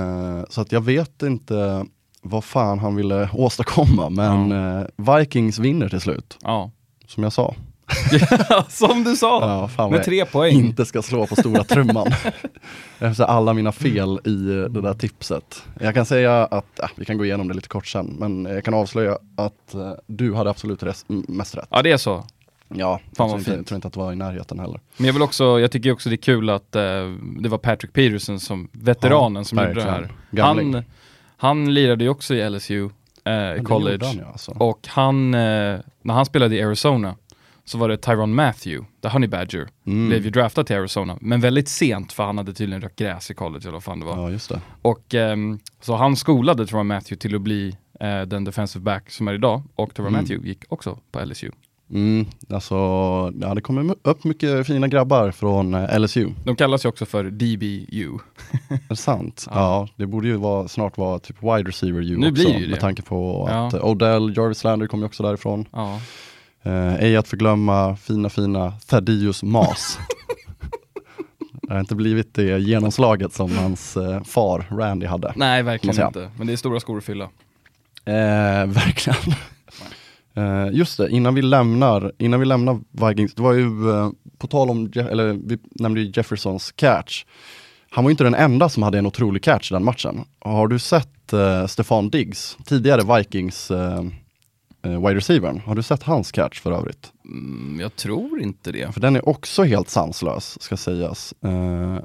[0.49, 1.85] Eh, så att jag vet inte
[2.21, 4.85] vad fan han ville åstadkomma, men eh,
[5.17, 6.71] Vikings vinner till slut, Ja.
[7.07, 7.55] som jag sa.
[8.69, 9.41] Som du sa!
[9.41, 10.53] Ja, fan Med tre poäng.
[10.55, 12.07] inte ska slå på stora trumman.
[12.99, 14.29] Efter alla mina fel i
[14.69, 15.63] det där tipset.
[15.79, 18.63] Jag kan säga att, äh, vi kan gå igenom det lite kort sen, men jag
[18.65, 21.67] kan avslöja att eh, du hade absolut rest, m- mest rätt.
[21.69, 22.23] Ja, det är så.
[22.73, 24.79] Ja, Fan jag tror inte, tror inte att det var i närheten heller.
[24.97, 26.81] Men jag vill också, jag tycker också det är kul att eh,
[27.39, 30.11] det var Patrick Peterson som veteranen Ja, som gjorde det här.
[30.43, 30.83] Han,
[31.37, 32.89] han lirade ju också i LSU eh,
[33.23, 34.05] det college.
[34.05, 34.51] han, ja, alltså.
[34.51, 37.15] Och han, eh, när han spelade i Arizona
[37.65, 40.07] så var det Tyron Matthew, the Honey Badger, Mm.
[40.09, 41.17] blev ju draftad till Arizona.
[41.21, 44.05] Men väldigt sent för han hade tydligen rökt gräs i college eller vad fan det
[44.05, 44.17] var.
[44.17, 44.61] Ja, just det.
[44.81, 49.27] Och ehm, så han skolade Tyron Matthew till att bli eh, den defensive back som
[49.27, 49.63] är idag.
[49.75, 50.21] Och Tyron Mm.
[50.21, 51.51] Matthew gick också på LSU.
[51.93, 52.75] Mm, alltså,
[53.41, 56.29] ja, det kommer upp mycket fina grabbar från eh, LSU.
[56.43, 58.17] De kallas ju också för DBU.
[58.69, 59.45] Är det sant?
[59.49, 59.55] Ja.
[59.55, 59.87] Ja.
[59.95, 62.43] det borde ju vara, snart vara typ wide receiver U Nu också.
[62.43, 63.67] blir det med tanke på Ja.
[63.67, 65.65] att eh, Odell, Jarvis Lander kommer ju också därifrån.
[65.71, 65.99] Ja.
[66.63, 69.99] Eh, ej att förglömma fina fina Thaddeus Mas.
[71.61, 75.33] det har inte blivit det genomslaget som hans eh, far Randy hade.
[75.35, 76.31] Nej, verkligen inte.
[76.37, 77.23] Men det är stora skor att fylla.
[78.05, 79.17] Eh, verkligen.
[80.35, 84.47] Eh, just det, innan vi lämnar, innan vi lämnar Vikings, det var ju eh, på
[84.47, 87.25] tal om, Je- eller vi nämnde ju Jeffersons catch.
[87.89, 90.25] Han var ju inte den enda som hade en otrolig catch i den matchen.
[90.39, 93.71] Har du sett eh, Stefan Diggs, tidigare Vikings
[94.83, 97.11] eh, eh, wide receivern, har du sett hans catch för övrigt?
[97.25, 98.93] Mm, jag tror inte det.
[98.93, 101.33] För den är också helt sanslös, ska sägas.
[101.43, 101.97] Eh,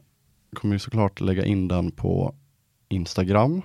[0.54, 2.34] kommer ju såklart lägga in den på
[2.88, 3.62] Instagram.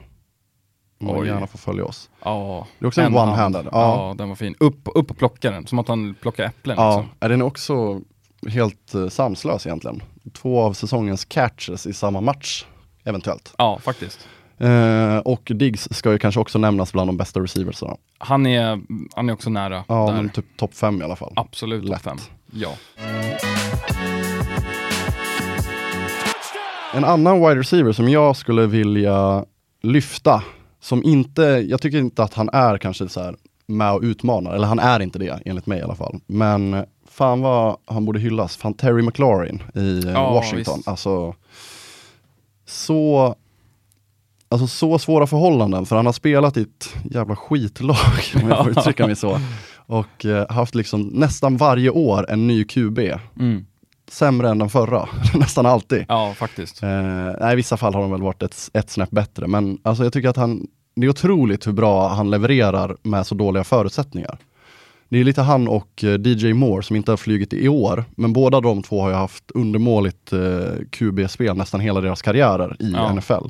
[0.99, 1.27] Man Oj.
[1.27, 2.09] gärna får följa oss.
[2.23, 2.67] Ja.
[2.79, 3.29] Det är också en hand.
[3.31, 3.69] one-handed.
[3.71, 4.07] Ja.
[4.07, 4.15] Ja.
[4.17, 4.55] den var fin.
[4.59, 6.75] Upp, upp och plocka den, som att han plockar äpplen.
[6.79, 7.15] Ja, Liksom.
[7.19, 8.01] är den också
[8.47, 10.03] helt uh, sanslös egentligen.
[10.33, 12.65] Två av säsongens catches i samma match,
[13.03, 13.53] eventuellt.
[13.57, 14.27] ja, faktiskt.
[14.61, 17.95] Eh, och Diggs ska ju kanske också nämnas bland de bästa receiversarna.
[18.17, 18.81] Han är,
[19.15, 20.13] han är också nära Ja, där.
[20.13, 21.33] men typ topp fem i alla fall.
[21.35, 22.17] Absolut topp fem.
[22.51, 22.69] Ja.
[26.93, 29.45] En annan wide receiver som jag skulle vilja
[29.83, 30.43] lyfta,
[30.81, 33.35] som inte, jag tycker inte att han är kanske så här
[33.67, 36.19] med och utmanar, eller han är inte det enligt mig i alla fall.
[36.27, 40.75] Men fan vad han borde hyllas, fan Terry McLaurin i eh, Ja, Washington.
[40.77, 40.87] visst.
[40.87, 41.35] Alltså,
[42.65, 43.35] så,
[44.51, 47.95] alltså så svåra förhållanden, för han har spelat i ett jävla skitlag,
[48.43, 49.39] om jag får uttrycka mig så.
[49.75, 52.99] Och eh, haft liksom nästan varje år en ny QB.
[53.39, 53.65] Mm.
[54.11, 56.05] Sämre än den förra, nästan alltid.
[56.07, 56.83] ja, faktiskt.
[56.83, 56.89] Eh,
[57.39, 60.13] nej, i vissa fall har de väl varit ett, ett snäpp bättre, men alltså jag
[60.13, 64.37] tycker att han, det är otroligt hur bra han levererar med så dåliga förutsättningar.
[65.11, 68.33] Det är lite han och eh, DJ Moore som inte har flugit i år, men
[68.33, 70.39] båda de två har ju haft undermåligt eh,
[70.91, 73.13] QB-spel nästan hela deras karriärer i Ja.
[73.13, 73.45] NFL.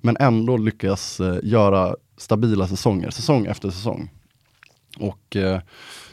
[0.00, 4.10] Men ändå lyckas eh, göra stabila säsonger, säsong efter säsong.
[4.98, 5.60] Och eh,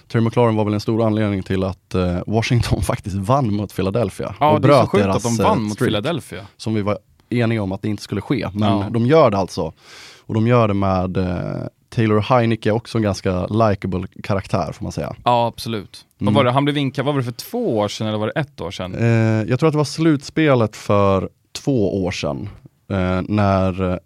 [0.08, 4.36] Terry McLaurin var väl en stor anledning till att eh, Washington faktiskt vann mot Philadelphia.
[4.40, 6.46] Ja, och det är så bröt sjukt deras, att de eh, vann mot Philadelphia.
[6.58, 6.98] som vi var
[7.30, 8.48] eniga om att det inte skulle ske.
[8.54, 8.88] Men Ja.
[8.92, 9.74] de gör det alltså.
[10.20, 14.92] Och de gör det med eh, Taylor Heineke, också en ganska likable karaktär får man
[14.92, 15.16] säga.
[15.24, 16.06] Ja, absolut.
[16.22, 16.34] Mm.
[16.34, 16.52] Vad var det?
[16.52, 18.72] Han blev vinkad, vad var det för två år sedan eller var det ett år
[18.72, 18.96] sedan?
[18.96, 22.50] Eh, jag tror att det var slutspelet för två år sedan.
[22.90, 24.00] Eh, när,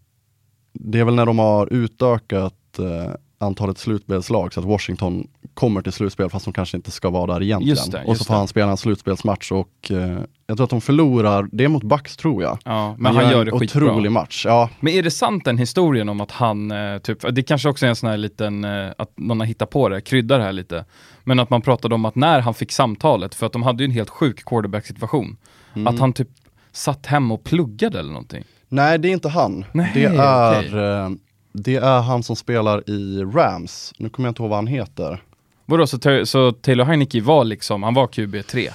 [0.73, 5.91] det är väl när de har utökat eh, antalet slutspelslag så att Washington kommer till
[5.91, 7.69] slutspel fast de kanske inte ska vara där egentligen.
[7.75, 8.37] Just det, och just så får det.
[8.37, 12.17] han spela en slutspelsmatch och eh, jag tror att de förlorar, det är mot Bucks
[12.17, 12.57] tror jag.
[12.65, 13.85] Ja, men han gör det en skitbra.
[13.91, 14.45] otrolig match.
[14.45, 17.85] Ja, Men är det sant den historien om att han, eh, typ, det kanske också
[17.85, 20.53] är en sån här liten, eh, att någon har hittat på det, kryddar det här
[20.53, 20.85] lite.
[21.23, 23.85] Men att man pratade om att när han fick samtalet, för att de hade ju
[23.85, 25.37] en helt sjuk quarterback-situation,
[25.73, 25.87] Mm.
[25.87, 26.27] att han typ
[26.71, 28.43] satt hemma och pluggade eller någonting.
[28.69, 29.65] Nej, det är inte han.
[29.71, 31.17] Nej, det, är, okej.
[31.53, 33.93] Det är han som spelar i Rams.
[33.97, 35.23] Nu kommer jag inte ihåg vad han heter.
[35.65, 38.69] Vadå, så, så Taylor Heineke var liksom, han var QB3?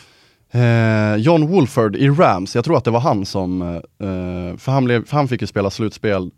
[0.51, 4.85] Eh, John Wolford i Rams, jag tror att det var han som, eh, för, han
[4.85, 6.31] blev, för han fick ju spela slutspel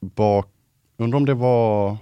[0.00, 0.46] bak,
[0.98, 1.96] undrar om det var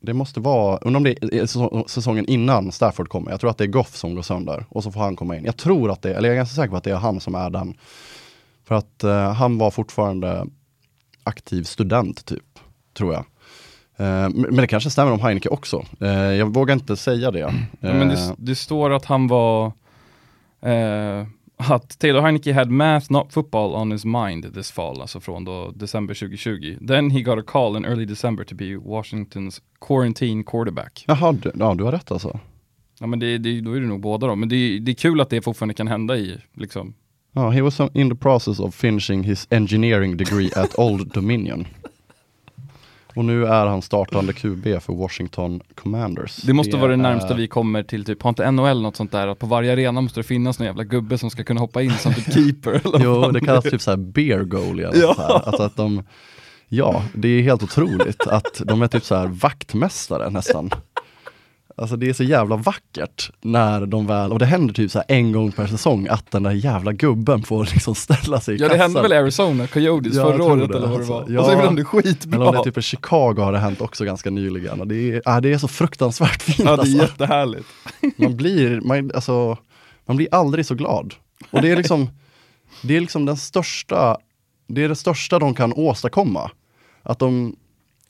[0.00, 3.30] det måste vara, undrar om det är säsong- säsongen innan Stafford kommer.
[3.30, 5.44] Jag tror att det är Goff som går sönder och så får han komma in.
[5.44, 7.34] Jag tror att det, eller jag är ganska säker på att det är han som
[7.34, 7.74] är den.
[8.64, 10.46] För att eh, han var fortfarande
[11.24, 12.58] aktiv student typ,
[12.94, 13.24] tror jag.
[13.96, 15.84] Eh, men det kanske stämmer om Heineke också.
[16.00, 17.38] Eh, jag vågar inte säga det.
[17.38, 19.66] Ja, men Eh, det, det står att han var,
[20.62, 25.44] eh, att Taylor Heineke had math not football on his mind this fall, alltså från
[25.44, 26.76] då december 2020.
[26.88, 31.04] Then he got a call in early December to be Washingtons quarantine quarterback.
[31.06, 32.40] Jaha, du, ja, du har rätt alltså.
[33.00, 35.20] Ja men det, det, då är det nog båda då, men det, det är kul
[35.20, 36.94] att det fortfarande kan hända i, liksom.
[37.32, 41.66] Ja, he was in the process of finishing his engineering degree at Old Dominion.
[43.14, 46.36] Och nu är han startande QB för Washington Commanders.
[46.36, 49.12] Det måste vara det närmsta är- vi kommer till typ, har inte NHL något sånt
[49.12, 51.82] där, att på varje arena måste det finnas någon jävla gubbe som ska kunna hoppa
[51.82, 55.14] in som typ keeper eller Jo, det kallas typ såhär beer goalie eller Ja.
[55.14, 55.46] så här.
[55.46, 56.02] Alltså att de,
[56.68, 60.70] ja, det är helt otroligt att de är typ så här vaktmästare nästan.
[61.76, 65.32] Alltså det är så jävla vackert när de väl, och det händer typ så en
[65.32, 68.74] gång per säsong att den där jävla gubben får liksom ställa sig i Ja det
[68.74, 68.80] kassan.
[68.94, 71.12] hände väl Arizona, Coyotes Ja, förra året det, eller vad det alltså.
[71.12, 71.26] var.
[71.28, 71.40] Ja.
[71.40, 72.36] Och så gjorde de det skitbra.
[72.36, 74.80] Eller om det är typ i Chicago har det hänt också ganska nyligen.
[74.80, 76.96] Och det, är, ja, det är så fruktansvärt fint Ja det är alltså.
[76.96, 77.66] jättehärligt.
[78.16, 79.58] Man blir, man, alltså,
[80.06, 81.14] man blir aldrig så glad.
[81.50, 82.10] Och det är liksom,
[82.82, 84.16] det är liksom den största,
[84.68, 86.50] det är det största de kan åstadkomma.
[87.02, 87.56] Att de,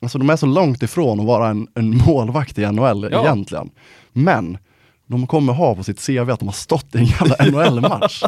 [0.03, 3.21] alltså de är så långt ifrån att vara en, en målvakt i NHL Ja.
[3.23, 3.71] egentligen.
[4.13, 4.59] Men
[5.07, 7.37] de kommer ha på sitt CV att de har stått i en jävla
[7.71, 8.23] NHL-match.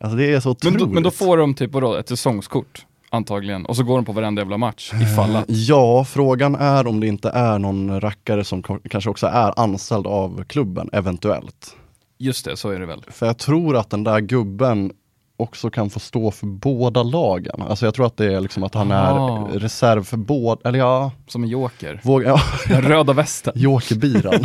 [0.00, 0.78] Alltså det är så Men otroligt.
[0.78, 4.12] då, men då får de typ vadå, ett säsongskort antagligen, och så går de på
[4.12, 5.44] varenda jävla match ifall att.
[5.48, 10.44] Ja, frågan är om det inte är någon rackare som kanske också är anställd av
[10.44, 11.76] klubben, eventuellt.
[12.18, 13.04] Just det, så är det väl.
[13.08, 14.92] För jag tror att den där gubben
[15.40, 17.62] också kan få stå för båda lagen.
[17.62, 19.48] Alltså jag tror att det är liksom att han Ah.
[19.54, 22.00] är reserv för båda, eller ja, Som en joker.
[22.04, 23.52] våga, ja Den röda västen.
[23.56, 24.44] jokerbiran.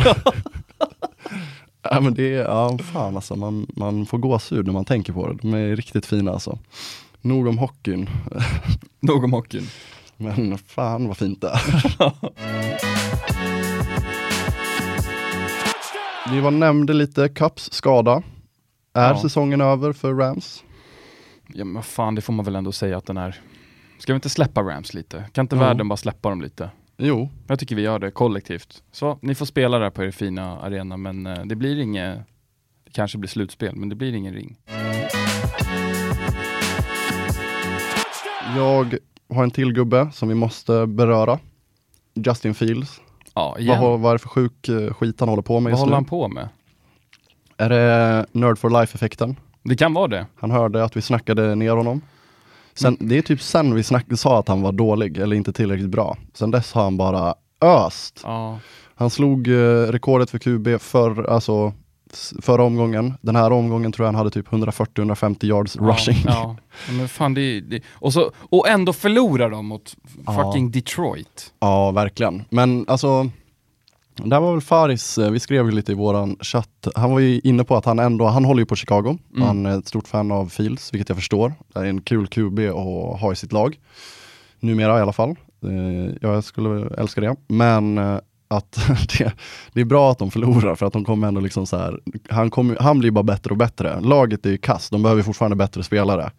[1.90, 5.28] ja men det är, ja fan alltså, man, man får gåshud när man tänker på
[5.28, 5.34] det.
[5.42, 6.58] De är riktigt fina alltså.
[7.20, 8.08] Nog om hockeyn,
[9.00, 9.66] Nog om hockeyn.
[10.16, 12.12] men fan vad fint det är.
[16.30, 18.22] Vi var nämnde lite Cups skada.
[18.94, 19.22] Är Ja.
[19.22, 20.62] säsongen över för Rams?
[21.48, 23.40] Ja men vad fan, det får man väl ändå säga att den är.
[23.98, 25.24] Ska vi inte släppa Rams lite?
[25.32, 25.60] Kan inte Jo.
[25.60, 26.70] världen bara släppa dem lite?
[26.98, 28.82] Jo, Jag tycker vi gör det kollektivt.
[28.92, 32.18] Så, ni får spela där på er fina arena, men eh, det blir inget,
[32.84, 34.56] det kanske blir slutspel, men det blir ingen ring.
[38.56, 38.98] Jag
[39.34, 41.38] har en till gubbe som vi måste beröra.
[42.14, 43.00] Justin Fields.
[43.34, 43.78] Ja, Vad, igen.
[43.78, 45.90] har- vad är det för sjuk eh, skit han håller på med Vad just håller
[45.90, 45.94] nu?
[45.94, 46.48] han på med?
[47.56, 49.36] Är det Nerd for Life-effekten?
[49.68, 50.26] Det kan vara det.
[50.40, 52.00] Han hörde att vi snackade ner honom.
[52.74, 53.08] Sen, Mm.
[53.08, 56.16] Det är typ sen vi snack, sa att han var dålig eller inte tillräckligt bra.
[56.34, 58.20] Sen dess har han bara öst.
[58.24, 58.58] Ja.
[58.94, 59.52] Han slog eh,
[59.92, 61.72] rekordet för QB för, alltså,
[62.42, 63.14] förra omgången.
[63.20, 66.16] Den här omgången tror jag han hade typ 140-150 yards rushing.
[66.26, 66.56] Ja,
[66.88, 66.92] ja.
[66.92, 70.32] men fan det, det och, så, och ändå förlorar de mot Ja.
[70.32, 71.52] fucking Detroit.
[71.60, 72.44] Ja, verkligen.
[72.50, 73.30] Men alltså,
[74.24, 77.40] där var väl Faris, eh, vi skrev ju lite i våran chatt, han var ju
[77.44, 79.46] inne på att han ändå, han håller ju på Chicago, Mm.
[79.46, 81.54] han är ett stort fan av Fields, vilket jag förstår.
[81.74, 83.78] Det är en kul QB att ha i sitt lag.
[84.60, 85.30] Numera i alla fall.
[85.64, 87.36] Eh, Jag skulle älska det.
[87.48, 88.72] Men eh, att
[89.18, 89.32] det,
[89.72, 92.00] det är bra att de förlorar för att de kommer ändå liksom så här,
[92.30, 94.00] han, kommer, han blir bara bättre och bättre.
[94.00, 96.30] Laget är ju kass, de behöver fortfarande bättre spelare.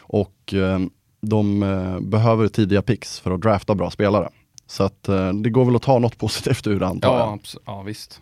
[0.00, 0.54] Och
[1.20, 4.28] de eh, behöver tidiga picks för att drafta bra spelare.
[4.66, 7.28] Så att eh, det går väl att ta något positivt ur det antar jag.
[7.28, 8.20] Ja, ja visst.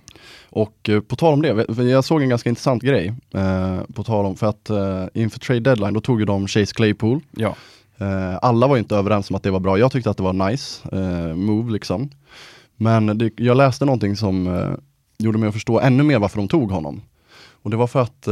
[0.50, 3.14] Och eh, på tal om det, jag såg en ganska intressant grej.
[3.34, 4.70] Eh, på tal om, för att
[5.14, 7.20] inför trade deadline, då tog ju de Chase Claypool.
[7.30, 7.54] Ja.
[8.42, 9.78] Alla var ju inte överens om att det var bra.
[9.78, 10.88] Jag tyckte att det var nice
[11.34, 12.10] move liksom.
[12.76, 14.66] Men det, jag läste någonting som
[15.18, 17.02] gjorde mig att förstå ännu mer varför de tog honom.
[17.62, 18.28] Och det var för att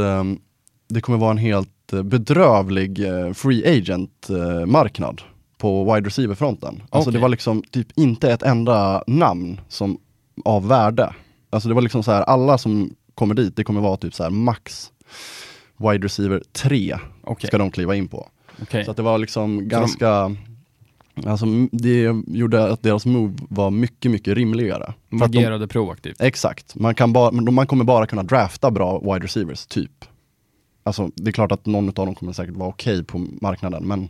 [0.89, 2.97] det kommer vara en helt bedrövlig
[3.35, 5.21] free agent eh, marknad
[5.61, 6.83] på wide receiver-fronten.
[6.89, 7.13] Alltså Okej.
[7.13, 9.97] det var liksom typ inte ett enda namn som
[10.45, 11.13] av värde.
[11.49, 14.23] Alltså det var liksom så här, alla som kommer dit, det kommer vara typ så
[14.23, 14.91] här max
[15.77, 17.47] wide receiver 3 Okej.
[17.47, 18.27] ska de kliva in på.
[18.61, 18.85] Okej.
[18.85, 20.35] Så det var liksom ganska,
[21.25, 24.93] alltså m- det gjorde att deras move var mycket, mycket rimligare.
[25.09, 26.21] De att de, agerade proaktivt.
[26.21, 30.05] exakt, man, kan bara, man kommer bara kunna drafta bra wide receivers, typ.
[30.83, 34.09] Alltså det är klart att någon av dem kommer säkert vara okej på marknaden, men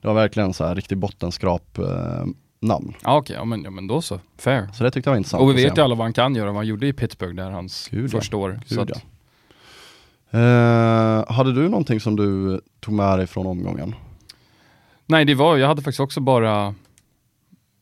[0.00, 2.24] det var verkligen så här riktig bottenskrap eh,
[2.60, 2.94] namn.
[3.02, 4.20] Ja, okej, ja, men, ja men då så.
[4.38, 4.68] Fair.
[4.72, 6.46] Så det tyckte jag var intressant Och vi vet ju alla vad han kan göra,
[6.46, 8.60] vad han gjorde i Pittsburgh där hans Gud, första år.
[8.68, 8.90] Gud, så att.
[10.30, 13.94] Eh, hade du någonting som du tog med dig från omgången?
[15.06, 16.74] Nej, det var, jag hade faktiskt också bara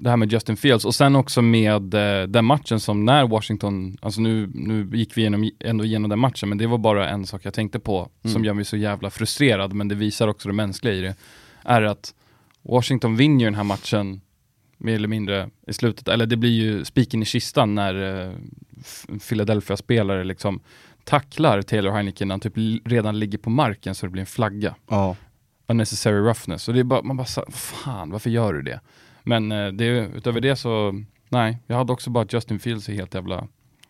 [0.02, 3.96] det här med Justin Fields och sen också med eh, den matchen som när Washington,
[4.02, 7.26] alltså nu, nu gick vi igenom, ändå igenom den matchen, men det var bara en
[7.26, 8.44] sak jag tänkte på som Mm.
[8.44, 11.14] gör mig så jävla frustrerad, men det visar också det mänskliga i det,
[11.64, 12.14] är att
[12.62, 14.20] Washington vinner ju den här matchen
[14.78, 18.32] mer eller mindre i slutet, eller det blir ju spiken i kistan när eh,
[19.28, 20.60] Philadelphia-spelare liksom
[21.04, 22.52] tacklar Taylor Heineken när han typ
[22.84, 25.16] redan ligger på marken så det blir en flagga Ja,
[25.66, 26.68] unnecessary roughness.
[26.68, 28.80] Och det är bara, man bara fan varför gör du det?
[29.30, 32.92] Men eh, det, utöver det så, nej, jag hade också bara att Justin Fields är
[32.92, 33.46] helt jävla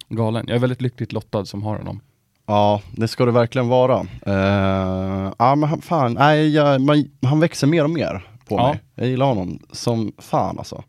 [0.09, 0.45] galen.
[0.49, 2.01] Jag är väldigt lyckligt lottad som har honom.
[2.47, 4.01] Ja, det ska det verkligen vara.
[4.27, 8.69] Eh, ja, men han, fan, nej, jag, man, han växer mer och mer på Ja.
[8.69, 8.81] mig.
[8.95, 10.85] Jag gillar honom som fan alltså.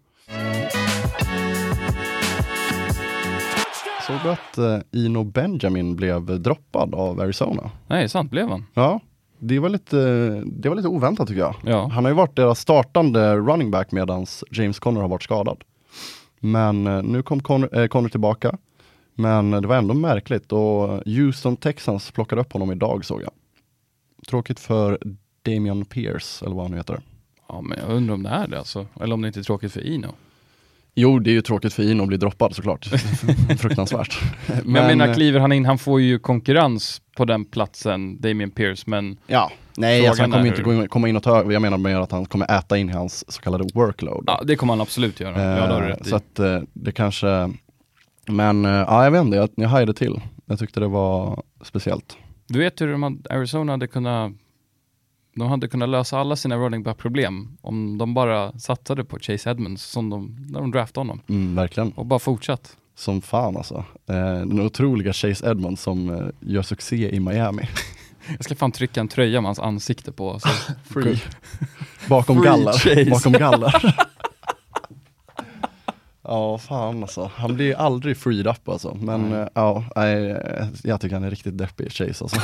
[4.07, 7.71] Såg du att eh, Ino Benjamin blev droppad av Arizona?
[7.87, 8.65] Nej, sant, blev han?
[8.73, 8.99] Ja,
[9.43, 9.97] det var lite,
[10.45, 11.55] det var lite oväntat tycker jag.
[11.63, 11.89] Ja.
[11.93, 15.63] Han har ju varit deras startande running back medan James Conner har varit skadad.
[16.39, 18.57] Men eh, nu kom Conner, eh, Conner tillbaka.
[19.15, 23.31] Men det var ändå märkligt och Houston Texans plockade upp honom idag såg jag.
[24.27, 24.99] Tråkigt för
[25.43, 27.01] Damian Pierce, eller vad han nu heter.
[27.47, 28.85] Ja, men jag undrar om det är det alltså.
[29.01, 30.07] Eller om det inte är tråkigt för Ino.
[30.95, 32.85] Jo, det är ju tråkigt för Ino att bli droppad såklart.
[33.59, 34.21] Fruktansvärt.
[34.63, 38.51] Men, jag menar, eh, kliver han in, han får ju konkurrens på den platsen, Damien
[38.51, 41.39] Pierce, men Ja, nej alltså, han kommer är inte gå in, komma in och ta
[41.39, 41.51] över.
[41.53, 44.23] Jag menar mer att han kommer äta in i hans så kallade workload.
[44.27, 45.41] ja, det kommer han absolut göra.
[45.43, 46.09] ja, det Eh, rätt i.
[46.09, 47.53] så att eh, det kanske,
[48.27, 50.21] men eh, ja, jag vet inte, jag, jag hajade till.
[50.45, 52.17] Jag tyckte det var speciellt.
[52.47, 54.31] Du vet hur de Arizona hade kunnat
[55.35, 59.49] de hade kunnat lösa alla sina running back problem om de bara satsade på Chase
[59.51, 62.77] Edmonds som de, när de draftade honom Mm, verkligen, och bara fortsatt.
[62.95, 63.85] som fan alltså.
[64.07, 67.63] Eh, den otroliga Chase Edmonds som eh, gör succé i Miami.
[68.35, 70.39] Jag ska fan trycka en tröja med hans ansikte på.
[70.39, 70.49] Så.
[70.93, 71.21] Free.
[72.09, 72.71] Bakom Free galler.
[72.71, 73.09] Chase.
[73.09, 73.95] Bakom galler.
[76.23, 77.31] ja, fan alltså.
[77.35, 78.97] Han blir aldrig freed up alltså.
[79.01, 80.37] Men eh, ja, nej,
[80.83, 82.39] jag tycker han är riktigt deppig, Chase alltså.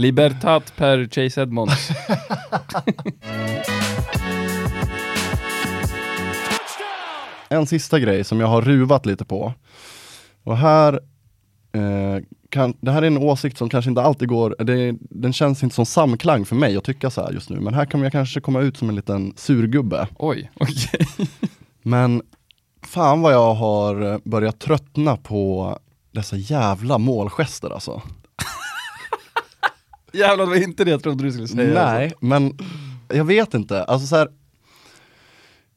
[0.00, 1.90] Libertat per Chase Edmonds.
[7.48, 9.52] en sista grej som jag har ruvat lite på.
[10.44, 10.92] Och här,
[11.72, 15.62] eh, kan, det här är en åsikt som kanske inte alltid går, det, den känns
[15.62, 17.60] inte som samklang för mig att tycka så här just nu.
[17.60, 20.08] Men här kommer jag kanske komma ut som en liten surgubbe.
[20.18, 21.06] Oj, okej.
[21.82, 22.22] Men
[22.82, 25.78] fan vad jag har börjat tröttna på
[26.12, 28.02] dessa jävla målgester alltså.
[30.12, 31.80] Jävlar, det var inte det jag trodde du skulle säga.
[31.80, 31.98] alltså.
[31.98, 32.58] Nej, men
[33.08, 33.84] jag vet inte.
[33.84, 34.28] Alltså så här,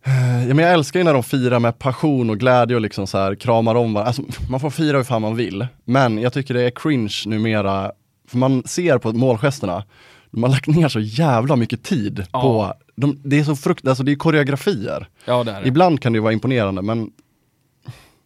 [0.06, 3.08] eh, ja, men jag älskar ju när de firar med passion och glädje och liksom
[3.08, 4.08] så här kramar om varandra.
[4.08, 5.68] Alltså, man får fira hur fan man vill.
[5.86, 7.92] Men jag tycker det är cringe numera,
[8.28, 9.84] för man ser på målgesterna,
[10.32, 12.42] de har lagt ner så jävla mycket tid Ja.
[12.42, 15.08] på, de, det är så frukt, alltså det är koreografier.
[15.26, 15.68] Ja, det är det.
[15.68, 17.12] Ibland kan det ju vara imponerande men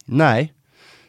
[0.05, 0.53] nej.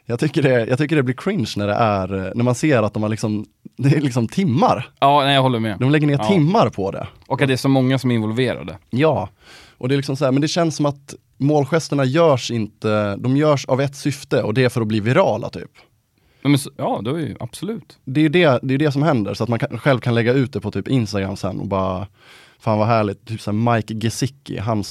[0.08, 2.94] Jag tycker, det, jag tycker det blir cringe när det är, när man ser att
[2.94, 4.88] de har liksom, det är liksom timmar.
[5.00, 5.78] Ja, nej, jag håller med.
[5.80, 6.28] De lägger ner Ja.
[6.28, 7.06] timmar på det.
[7.26, 8.78] Och att det är så många som är involverade.
[8.90, 9.28] Ja,
[9.78, 13.36] och det är liksom så här, men det känns som att målgesterna görs inte, de
[13.36, 15.70] görs av ett syfte och det är för att bli virala typ.
[16.42, 17.98] Men, ja, det är ju absolut.
[18.04, 20.14] Det är ju det, det, är det som händer, så att man kan, själv kan
[20.14, 22.06] lägga ut det på typ Instagram sen och bara
[22.60, 24.84] Fan vad härligt, typ såhär Mike Gesicki, han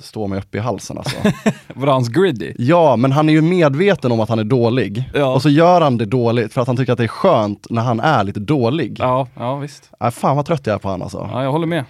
[0.00, 1.16] står mig uppe i halsen alltså.
[1.74, 2.54] Var hans griddy?
[2.58, 5.10] Ja, men han är ju medveten om att han är dålig.
[5.14, 5.34] Ja.
[5.34, 7.82] Och så gör han det dåligt för att han tycker att det är skönt när
[7.82, 8.96] han är lite dålig.
[9.00, 9.90] Ja, ja visst.
[10.00, 11.28] Äh, fan vad trött jag är på han alltså.
[11.32, 11.84] Ja, jag håller med.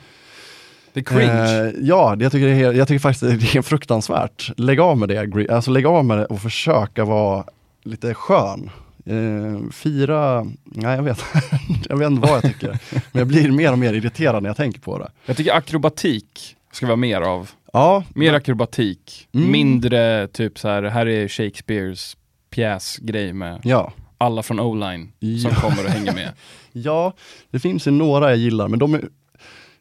[0.93, 1.67] Det är cringe.
[1.67, 4.51] Eh, ja, jag, tycker det är, jag tycker faktiskt det är fruktansvärt.
[4.57, 7.45] Lägg av med det, alltså lägg av med det och försöka vara
[7.85, 8.71] lite skön.
[9.05, 11.25] Eh, fira, nej jag vet,
[11.89, 12.69] jag vet inte vad jag tycker.
[12.91, 15.11] Men jag blir mer och mer irriterad när jag tänker på det.
[15.27, 17.51] Jag tycker akrobatik ska vara mer av.
[17.73, 19.29] Ja, Mer akrobatik.
[19.33, 19.51] Mm.
[19.53, 22.17] Mindre typ så här, här är Shakespeares
[22.51, 23.93] pjäsgrej med ja.
[24.19, 25.61] alla från O-line som Ja.
[25.61, 26.33] kommer och hänger med.
[26.75, 27.13] Ja,
[27.51, 29.09] det finns ju några jag gillar, men de är,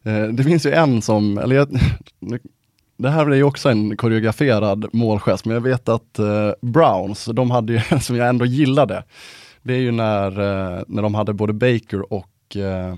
[0.04, 1.70] eh, det finns ju en som, eller jag,
[3.02, 7.52] det här är ju också en koreograferad målgest, men jag vet att eh, Browns, de
[7.52, 9.04] hade ju en som jag ändå gillade.
[9.62, 12.96] Det är ju när, eh, när de hade både Baker och, eh,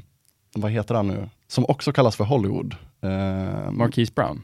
[0.55, 2.75] vad heter han nu, som också kallas för Hollywood.
[3.01, 4.41] Eh, Marquise Brown.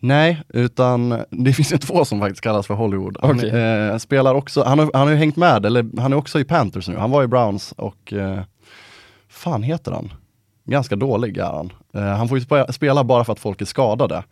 [0.00, 3.18] Nej, utan det finns ju två som faktiskt kallas för Hollywood.
[3.22, 3.50] Han Okej.
[3.50, 6.44] eh, spelar också, han har, han har ju hängt med, eller han är också i
[6.44, 6.96] Panthers nu.
[6.96, 8.40] Han var i Browns och, eh,
[9.28, 10.12] fan heter han?
[10.64, 11.72] Ganska dålig är han.
[11.94, 14.24] Eh, han får ju spe, spela bara för att folk är skadade.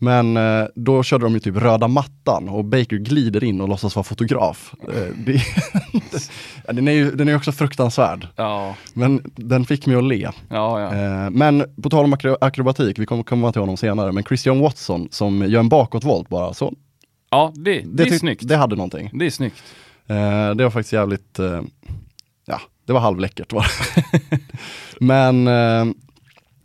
[0.00, 3.96] Men eh, då körde de ju typ röda mattan och Baker glider in och låtsas
[3.96, 4.74] vara fotograf.
[4.88, 5.42] Eh, det,
[6.72, 10.30] den är ju den är också fruktansvärd, Ja, men den fick mig att le.
[10.50, 10.94] ja, ja.
[10.94, 14.60] Eh, men på tal om akro- akrobatik, vi kommer komma till honom senare, men Christian
[14.60, 16.72] Watson som gör en bakåtvolt bara, så
[17.30, 18.48] Ja, det, det, är tyck- snyggt.
[18.48, 19.10] det hade någonting.
[19.12, 19.62] Det är snyggt.
[20.56, 21.38] Det var faktiskt jävligt,
[22.46, 24.38] ja, det var halvläckert var det.
[25.00, 25.46] men,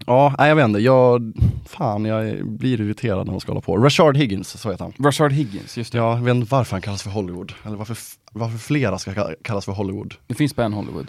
[0.07, 1.33] ja, nej, jag vet inte, jag,
[1.65, 3.77] fan jag blir irriterad när de ska hålla på.
[3.77, 4.93] Rashard Higgins, så heter han.
[5.05, 5.97] Rashard Higgins, just det.
[5.97, 7.97] Ja, jag vet inte varför han kallas för Hollywood, eller varför,
[8.31, 10.13] varför flera ska ka- kallas för Hollywood.
[10.27, 11.07] Det finns bara en Hollywood.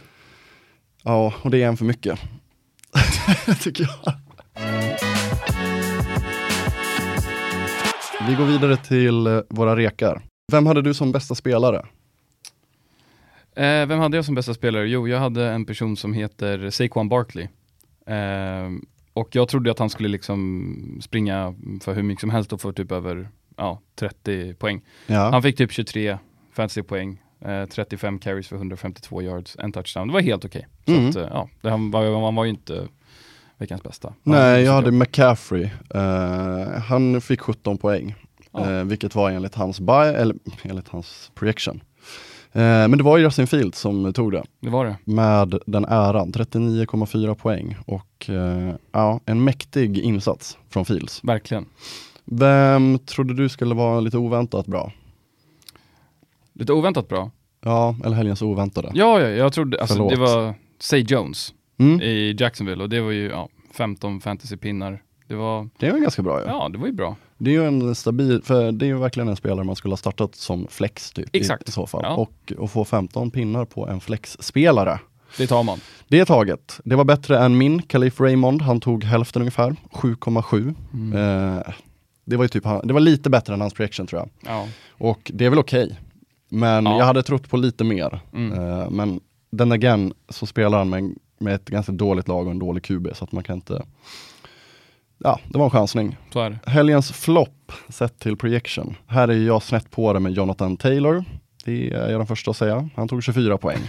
[1.03, 2.19] Ja, och det är en för mycket.
[3.63, 4.15] Tycker jag.
[8.29, 10.23] Vi går vidare till eh, våra rekar.
[10.53, 11.77] Vem hade du som bästa spelare?
[13.57, 14.89] Eh, vem hade jag som bästa spelare?
[14.89, 17.49] Jo, jag hade en person som heter Saquon Barkley.
[18.07, 18.71] Eh,
[19.13, 22.73] och jag trodde att han skulle liksom springa för hur mycket som helst och få
[22.73, 24.81] typ över ja, 30 poäng.
[25.07, 25.31] Ja.
[25.31, 26.19] Han fick typ 23
[26.53, 30.09] fantasy poäng, eh, 35 carries för 152 yards, en touchdown.
[30.09, 30.67] Det var helt okej.
[30.87, 31.09] Så Mm.
[31.09, 32.89] att, eh, ja, det, han, var, han var ju inte
[33.59, 34.09] veckans bästa.
[34.09, 34.93] Han Nej, jag hade.
[34.93, 35.71] McCaffrey.
[35.95, 38.15] Eh, han fick 17 poäng,
[38.53, 38.71] Ja.
[38.73, 41.81] eh, vilket var enligt hans buy, eller enligt hans projection.
[42.57, 44.97] Eh, men det var ju Justin Fields som tog det Det var det.
[45.05, 51.25] med den äran, 39,4 poäng och eh, ja, en mäktig insats från Fields.
[51.25, 51.67] Verkligen.
[52.25, 54.93] Vem trodde du skulle vara lite oväntat bra?
[56.53, 57.31] Lite oväntat bra.
[57.65, 58.91] Ja, eller helgens oväntade.
[58.95, 60.11] Ja, ja jag trodde, alltså Förlåt.
[60.11, 65.03] det var Say Jones Mm, i Jacksonville och det var ju ja, 15 fantasypinnar.
[65.27, 66.47] Det var, det var ganska bra ju.
[66.47, 67.17] ja det var ju bra.
[67.39, 69.97] Det är ju en stabil, för det är ju verkligen en spelare man skulle ha
[69.97, 71.69] startat som flex typ, i, Exakt.
[71.69, 72.01] i så fall.
[72.05, 72.15] Ja.
[72.15, 74.99] Och, och få 15 pinnar på en flexspelare.
[75.39, 75.79] Det tar man.
[76.09, 76.81] Det är taget.
[76.85, 80.75] Det var bättre än min Kalif Raymond, han tog hälften ungefär, 7,7.
[80.95, 81.13] Mm.
[81.59, 81.63] Eh,
[82.25, 84.55] det var ju typ, det var lite bättre än hans projection tror jag.
[84.55, 84.69] Ja.
[84.91, 86.01] Och det är väl okej.
[86.49, 86.99] Men Ja.
[86.99, 88.21] jag hade trott på lite mer.
[88.33, 88.53] Mm.
[88.81, 89.21] Eh, men
[89.51, 93.09] den again så spelar han med, med ett ganska dåligt lag och en dålig QB
[93.15, 93.83] så att man kan inte
[95.25, 96.17] Ja, det var en chansning.
[96.67, 98.97] Helgens flopp sett till projection.
[99.07, 101.25] Här är jag snett på det med Jonathan Taylor.
[101.65, 102.89] Det är jag den första att säga.
[102.97, 103.79] Han tog 24 poäng.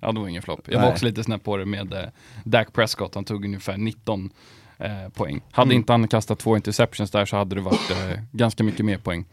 [0.00, 0.60] Ja, det var ingen flopp.
[0.66, 0.92] Jag var Nej.
[0.92, 2.00] också lite snäpp på det med eh,
[2.44, 3.14] Dak Prescott.
[3.14, 4.30] Han tog ungefär 19
[4.78, 5.40] eh, poäng.
[5.50, 5.76] Hade Mm.
[5.76, 9.24] inte han kastat två interceptions där så hade det varit eh, ganska mycket mer poäng.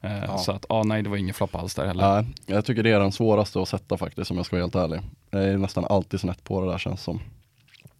[0.00, 0.38] Eh, Ja.
[0.38, 2.22] Så att, ah, nej det var ingen flopp alls där heller.
[2.22, 4.74] Nej, jag tycker det är den svåraste att sätta faktiskt om jag ska vara helt
[4.74, 5.00] ärlig.
[5.30, 7.20] Jag är nästan alltid snett på det där känns som.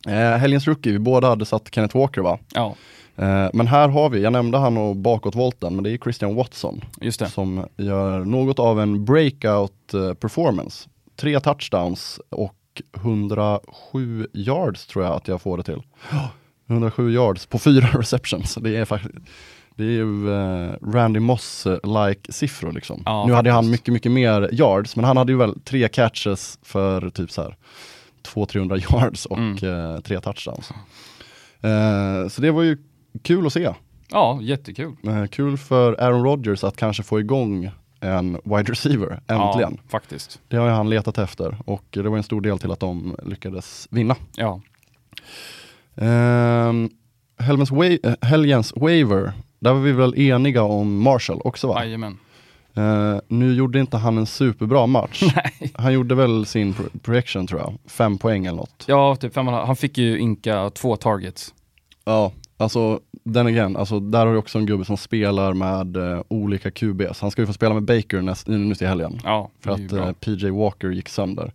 [0.06, 2.38] Eh, helgens rookie, vi båda hade satt Kenneth Walker va?
[2.54, 2.74] Ja,
[3.18, 6.80] Eh, men här har vi, jag nämnde han och bakåtvolten, men det är Christian Watson
[7.00, 7.28] just det.
[7.28, 10.88] som gör något av en breakout eh, performance.
[11.16, 12.56] Tre touchdowns och
[12.96, 15.82] 107 yards tror jag att jag får det till.
[16.68, 18.54] 107 yards på fyra receptions.
[18.54, 19.14] Det är faktiskt
[19.76, 23.02] det är ju eh, Randy Moss-like siffror liksom.
[23.04, 23.72] Ja, nu hade han faktiskt.
[23.72, 27.56] mycket, mycket mer yards, men han hade ju väl tre catches för typ så här
[28.26, 29.52] 200-300 yards och Mm.
[29.94, 30.70] eh, tre touchdowns.
[31.60, 32.78] Eh, så det var ju
[33.22, 33.74] kul att se.
[34.10, 34.92] Ja, jättekul.
[35.06, 37.70] Eh, kul för Aaron Rodgers att kanske få igång
[38.00, 39.78] en wide receiver, äntligen.
[39.82, 40.40] Ja, faktiskt.
[40.48, 43.16] Det har ju han letat efter och det var en stor del till att de
[43.24, 44.16] lyckades vinna.
[44.36, 44.60] Ja,
[45.98, 46.90] Um,
[47.38, 51.84] Helgens, wa- eh, helgens waiver, där var vi väl eniga om Marshall också va?
[51.84, 52.18] jajamän.
[52.76, 55.22] Eh, nu gjorde inte han en superbra match.
[55.74, 58.84] Han gjorde väl sin pro- projection tror jag, fem poäng eller något.
[58.88, 59.46] Ja, typ fem.
[59.46, 61.54] Han fick ju inka två targets.
[62.04, 66.20] Ja, alltså den igen, alltså där har du också en gubbe som spelar med eh,
[66.28, 67.20] olika QBs.
[67.20, 69.18] Han ska ju få spela med Baker näst, nu till helgen.
[69.24, 71.52] Ja, För att eh, PJ Walker gick sönder.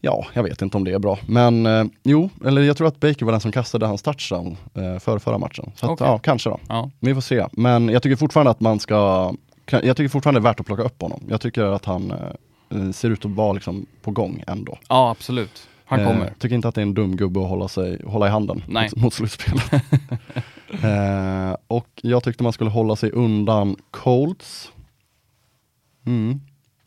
[0.00, 1.18] Ja, jag vet inte om det är bra.
[1.26, 4.98] Men eh, jo, eller jag tror att Baker var den som kastade hans touchdown eh,
[4.98, 5.72] för förra matchen.
[5.76, 6.06] Så att, Okej.
[6.06, 6.60] ja, kanske då.
[6.68, 6.90] Ja.
[7.00, 7.46] Vi får se.
[7.52, 9.34] Men jag tycker fortfarande att man ska,
[9.72, 11.22] jag tycker fortfarande det är värt att plocka upp honom.
[11.28, 12.10] Jag tycker att han
[12.70, 14.78] eh, ser ut att vara liksom på gång ändå.
[14.88, 15.68] ja, absolut.
[15.84, 16.34] Han Eh, kommer.
[16.38, 18.84] tycker inte att det är en dum gubbe att hålla, sig, hålla i handen Nej.
[18.94, 19.72] mot, mot slutspelet.
[20.82, 24.72] eh, och jag tyckte man skulle hålla sig undan Colts.
[26.06, 26.40] Mm.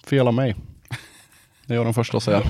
[0.08, 0.56] Fel av mig.
[1.68, 2.42] Det är jag den första att säga.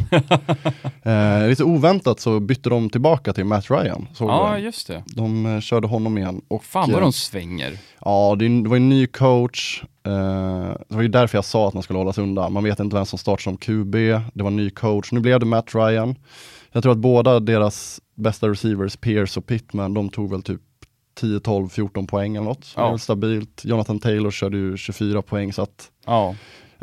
[1.43, 4.07] eh, lite oväntat så bytte de tillbaka till Matt Ryan.
[4.13, 4.59] Såg Ja, det?
[4.59, 5.03] just det.
[5.05, 6.41] de eh, körde honom igen.
[6.47, 7.77] Och, Fan vad eh, de svänger.
[8.05, 9.83] Ja, det, det var en ny coach.
[10.03, 12.53] Eh, det var ju därför jag sa att man skulle hålla sig undan.
[12.53, 13.91] Man vet inte vem som startar som QB.
[14.33, 15.11] Det var en ny coach.
[15.11, 16.15] Nu blev det Matt Ryan.
[16.71, 20.61] Jag tror att båda deras bästa receivers, Pierce och Pittman, de tog väl typ
[21.19, 22.73] 10, 12, 14 poäng eller något.
[22.75, 22.87] Ja.
[22.87, 23.61] Det är stabilt.
[23.65, 26.35] Jonathan Taylor körde ju 24 poäng så att Ja.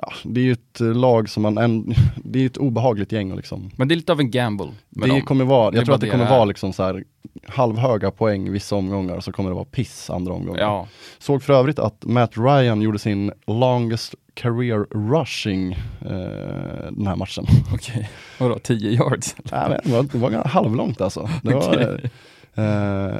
[0.02, 1.94] Ja, det är ju ett eh, lag som man, en,
[2.24, 3.70] det är ett obehagligt gäng liksom.
[3.76, 5.20] Men det är lite av en gamble Det dem.
[5.22, 7.04] kommer vara, jag tror att det kommer det vara liksom så här
[7.48, 10.60] halvhöga poäng vissa omgångar så kommer det vara piss andra omgångar.
[10.60, 10.88] Ja,
[11.18, 17.44] Såg för övrigt att Matt Ryan gjorde sin longest career rushing eh, den här matchen.
[17.74, 18.10] okej.
[18.38, 19.36] Vadå, 10 yards?
[19.52, 21.28] Nej, men det, var, det var halvlångt alltså.
[21.42, 22.10] Det var, Okej.
[22.54, 22.64] eh,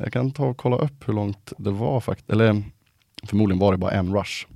[0.03, 2.31] jag kan ta och kolla upp hur långt det var faktiskt.
[2.31, 2.63] Eller
[3.27, 4.47] förmodligen var det bara en rush.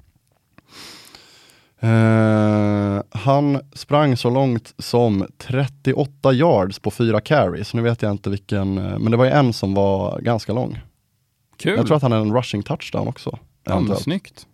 [1.80, 7.74] Eh, han sprang så långt som 38 yards på fyra carries.
[7.74, 10.80] Nu vet jag inte vilken, eh, men det var ju en som var ganska lång.
[11.56, 11.76] Kul.
[11.76, 13.38] Jag tror att han är en rushing touchdown också.
[13.64, 14.46] ja, men snyggt.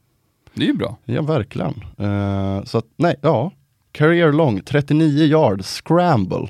[0.55, 0.97] Det är ju bra.
[1.05, 1.75] Ja, verkligen.
[1.99, 3.51] Eh, så att, nej, ja.
[3.93, 6.49] Career long, 39 yard, scramble.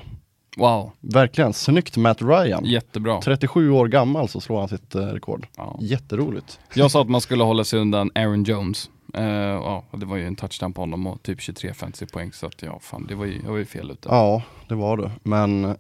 [0.57, 2.65] Wow, Verkligen, snyggt Matt Ryan.
[2.65, 3.21] jättebra.
[3.21, 5.47] 37 år gammal så slår han sitt eh, rekord.
[5.57, 5.79] Ja.
[5.81, 6.61] Jätteroligt.
[6.75, 8.91] Jag sa att man skulle hålla sig undan Aaron Jones.
[9.15, 12.47] Eh, ja, det var ju en touchdown på honom och typ 23 fantasy poäng så
[12.47, 14.09] att ja, fan, det var ju, jag var ju fel ute.
[14.11, 15.11] Ja, det var du.
[15.23, 15.77] Men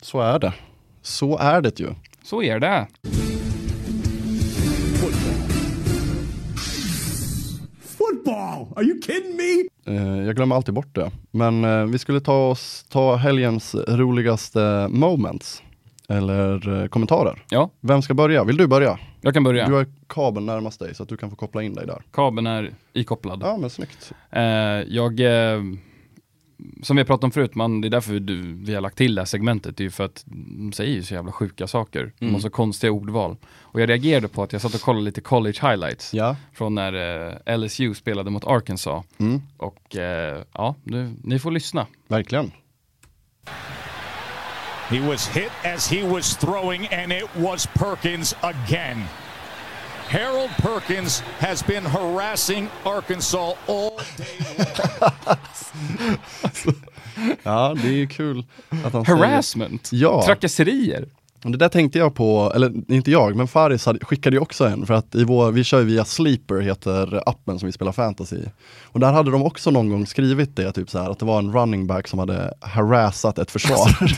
[0.00, 0.52] så är det.
[1.02, 1.94] Så är det ju.
[2.24, 2.86] Så är det.
[8.24, 8.66] Football!
[8.76, 9.68] Are you kidding me?
[9.94, 11.10] Eh, jag glömmer alltid bort det.
[11.30, 15.62] Men eh, vi skulle ta oss, ta helgens roligaste moments.
[16.08, 17.44] Eller eh, kommentarer.
[17.50, 18.44] Ja, Vem ska börja?
[18.44, 18.98] Vill du börja?
[19.20, 19.66] jag kan börja.
[19.68, 22.02] Du har kabeln närmast dig så att du kan få koppla in dig där.
[22.12, 23.40] Kabeln är ikopplad.
[23.42, 24.12] Ja men snyggt.
[24.86, 25.20] Jag,
[26.82, 29.14] som vi har pratat om förut, man, det är därför du, vi har lagt till
[29.14, 32.12] det här segmentet, det är ju för att de säger ju så jävla sjuka saker.
[32.18, 33.36] De har så konstiga ordval.
[33.60, 36.36] Och jag reagerade på att jag satt och kollade lite college highlights Ja.
[36.52, 36.92] från när
[37.48, 39.04] eh, LSU spelade mot Arkansas.
[39.18, 39.42] Mm.
[39.56, 41.86] Och eh, ja, nu, ni får lyssna.
[42.08, 42.52] Verkligen.
[44.88, 49.02] He was hit as he was throwing, and it was Perkins again.
[50.08, 54.38] Harold Perkins has been harassing Arkansas all day
[57.42, 58.44] Ja, det är ju kul
[58.84, 59.90] att han säger Harassment?
[59.92, 60.22] Ja.
[60.26, 61.08] Trakasserier?
[61.52, 64.94] Det där tänkte jag på, eller inte jag, men Faris skickade ju också en för
[64.94, 68.48] att i vår, vi kör via Sleeper, heter appen som vi spelar fantasy i.
[68.84, 71.38] Och där hade de också någon gång skrivit det, typ så här, att det var
[71.38, 73.96] en running back som hade harassat ett försvar.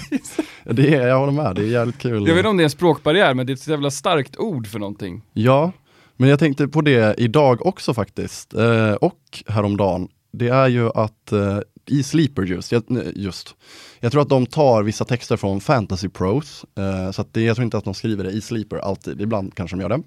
[0.64, 2.28] det är, jag håller med, det är jävligt kul.
[2.28, 4.66] Jag vet inte om det är en språkbarriär, men det är ett jävla starkt ord
[4.66, 5.22] för någonting.
[5.32, 5.72] Ja,
[6.16, 10.08] men jag tänkte på det idag också faktiskt, eh, och häromdagen.
[10.32, 12.84] Det är ju att eh, i Sleeper just, jag,
[13.14, 13.54] just,
[14.00, 17.56] jag tror att de tar vissa texter från Fantasy Pros, eh, så att det, jag
[17.56, 20.02] tror inte att de skriver det i Sleeper alltid, ibland kanske de gör det.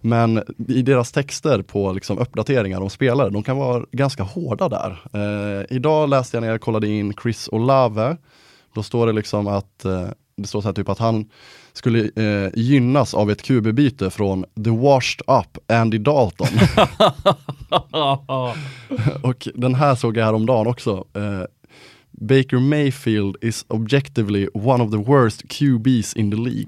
[0.00, 5.00] Men i deras texter på liksom uppdateringar om spelare, de kan vara ganska hårda där.
[5.12, 8.16] Eh, idag läste jag när jag kollade in Chris Olave,
[8.74, 10.08] då står det liksom att eh,
[10.38, 11.28] det står så här typ att han
[11.72, 16.48] skulle eh, gynnas av ett QB-byte från the washed up Andy Dalton.
[19.22, 21.04] Och den här såg jag häromdagen också.
[21.14, 21.42] Eh,
[22.20, 26.66] Baker Mayfield is objectively one of the worst QBs in the League.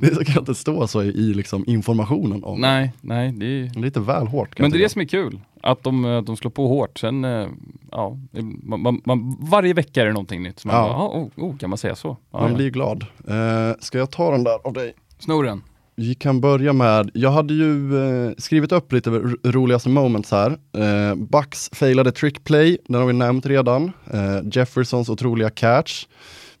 [0.00, 4.00] Men det kan inte stå så i, liksom informationen om nej, nej, det är Lite
[4.00, 4.58] väl hårt.
[4.58, 6.98] Men det är det som är kul, att de, att de slår på hårt.
[6.98, 7.48] Sen, eh,
[7.90, 8.18] ja,
[8.62, 10.58] man, man, man, varje vecka är det någonting nytt.
[10.60, 10.88] Så man Ja.
[10.88, 12.16] bara, oh, oh, kan man säga så?
[12.32, 12.56] Ja, Man ja.
[12.56, 13.06] blir glad.
[13.28, 14.94] Eh, ska jag ta den där av dig?
[15.18, 15.62] Snoren.
[15.98, 19.10] Vi kan börja med, jag hade ju eh, skrivit upp lite
[19.44, 20.50] roligaste moments här.
[20.50, 23.92] Eh, Bucks failade trick play, den har vi nämnt redan.
[24.12, 26.06] Eh, Jeffersons otroliga catch.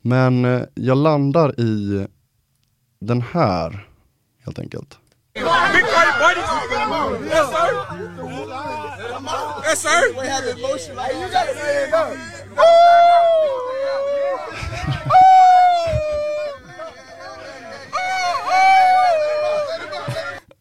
[0.02, 2.06] Men eh, jag landar i
[3.00, 3.86] den här,
[4.44, 4.98] helt enkelt.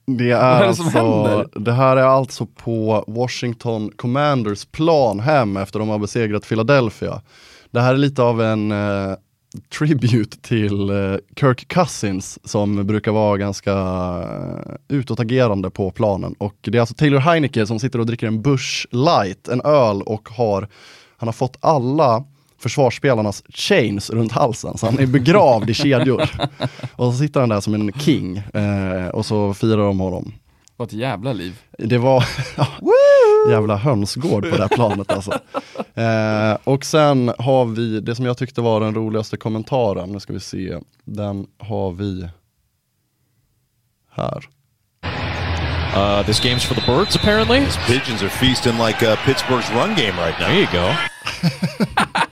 [0.17, 1.47] Det är, är det som alltså, händer?
[1.59, 7.21] det här är alltså på Washington Commanders plan hem efter de har besegrat Philadelphia.
[7.71, 9.15] Det här är lite av en eh,
[9.79, 16.35] tribute till eh, Kirk Cousins som brukar vara ganska eh, utåtagerande på planen.
[16.37, 20.01] Och det är alltså Taylor Heineke som sitter och dricker en Bush Light, en öl
[20.01, 20.67] och har,
[21.17, 22.23] han har fått alla
[22.57, 26.29] försvarsspelarnas chains runt halsen, så han är begravd i kedjor.
[26.95, 30.33] Och så sitter han där som en king eh, och så firar de honom.
[30.77, 31.59] Vad ett jävla liv.
[31.77, 32.25] Det var
[32.57, 32.67] ja,
[33.49, 35.31] jävla hönsgård på det här planet alltså.
[35.93, 40.33] Eh, och sen har vi det som jag tyckte var den roligaste kommentaren, nu ska
[40.33, 42.29] vi se, den har vi
[44.11, 44.49] här.
[45.95, 47.65] Uh, this game's for the birds, apparently.
[47.87, 50.47] Pigeons are feasting like uh, Pittsburgh's run game right now.
[50.47, 52.21] There you go.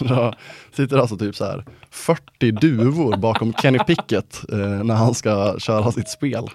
[0.00, 0.34] Då
[0.72, 5.92] sitter alltså typ så här 40 duvor bakom Kenny Pickett eh, när han ska köra
[5.92, 6.48] sitt spel.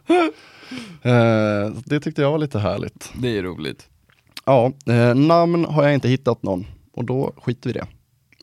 [1.02, 3.12] Eh, det tyckte jag var lite härligt.
[3.22, 3.88] Det är roligt.
[4.46, 7.88] Ja, eh, namn har jag inte hittat någon och då skiter vi i det.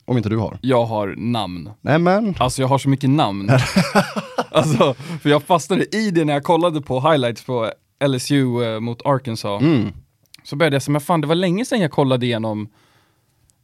[0.05, 0.57] Om inte du har.
[0.61, 1.69] Jag har namn.
[1.81, 3.49] Nej men, Alltså jag har så mycket namn.
[4.51, 7.71] alltså, för jag fastnade i det när jag kollade på highlights på
[8.07, 9.61] LSU eh, mot Arkansas.
[9.61, 9.91] mm,
[10.43, 12.67] Så började jag säga, men fan det var länge sedan jag kollade igenom,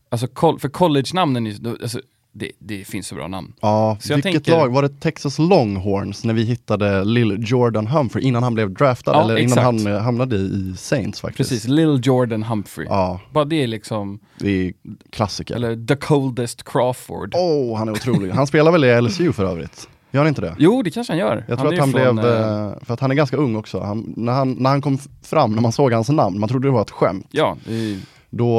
[0.10, 0.28] alltså
[0.60, 2.00] för college-namnen, alltså,
[2.32, 3.54] det, det finns så bra namn.
[3.62, 4.70] ja, Så vilket tänker- lag?
[4.74, 9.12] Var det Texas Longhorns när vi hittade Lil Jordan Humphrey innan han blev draftad?
[9.14, 9.64] Ja, eller innan exakt.
[9.66, 11.50] han eh, hamnade i Saints faktiskt?
[11.50, 12.88] Precis, Lil Jordan Humphrey.
[12.90, 14.74] Ja, Bara det är liksom, det är
[15.10, 15.56] klassiker.
[15.56, 17.34] eller The Coldest Crawford.
[17.36, 18.32] Åh, han är otrolig.
[18.32, 19.90] Han spelar väl i LSU för övrigt?
[20.12, 20.56] Gör han inte det?
[20.60, 21.46] Jo, det kanske han gör.
[21.48, 23.38] Jag tror är att han ju blev, från, eh, eh, för att han är ganska
[23.38, 26.50] ung också, han, när, han, när han kom fram, när man såg hans namn, man
[26.50, 28.00] trodde det var ett skämt, Ja, är,
[28.30, 28.56] då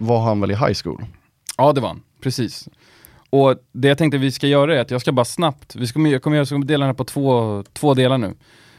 [0.00, 1.04] var han väl i high school.
[1.58, 2.02] ja, det var han.
[2.20, 2.68] Precis.
[3.30, 6.00] Och det jag tänkte vi ska göra är att jag ska bara snabbt, vi ska,
[6.00, 8.34] jag kommer ska dela den här på två, två delar nu.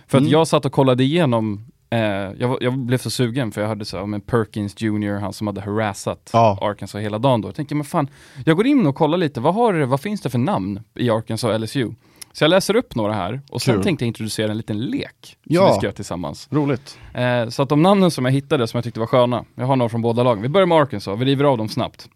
[0.08, 0.32] För att Mm.
[0.32, 4.02] jag satt och kollade igenom, eh, jag, jag blev så sugen för jag hörde så
[4.02, 6.58] om Perkins Jr, han som hade harassat Ja.
[6.62, 7.48] Arkansas hela dagen då.
[7.48, 8.10] Jag tänkte, men fan,
[8.46, 11.50] jag går in och kollar lite, vad, har, vad finns det för namn i Arkansas
[11.54, 11.92] och LSU?
[12.38, 13.84] Så jag läser upp några här och sen Kul.
[13.84, 15.68] tänkte jag introducera en liten lek som Ja.
[15.68, 16.48] vi ska göra tillsammans.
[16.52, 16.98] Roligt.
[17.14, 19.76] Eh, så att de namnen som jag hittade som jag tyckte var sköna, jag har
[19.76, 20.42] några från båda lagen.
[20.42, 22.10] Vi börjar med Arkansas, vi river av dem snabbt.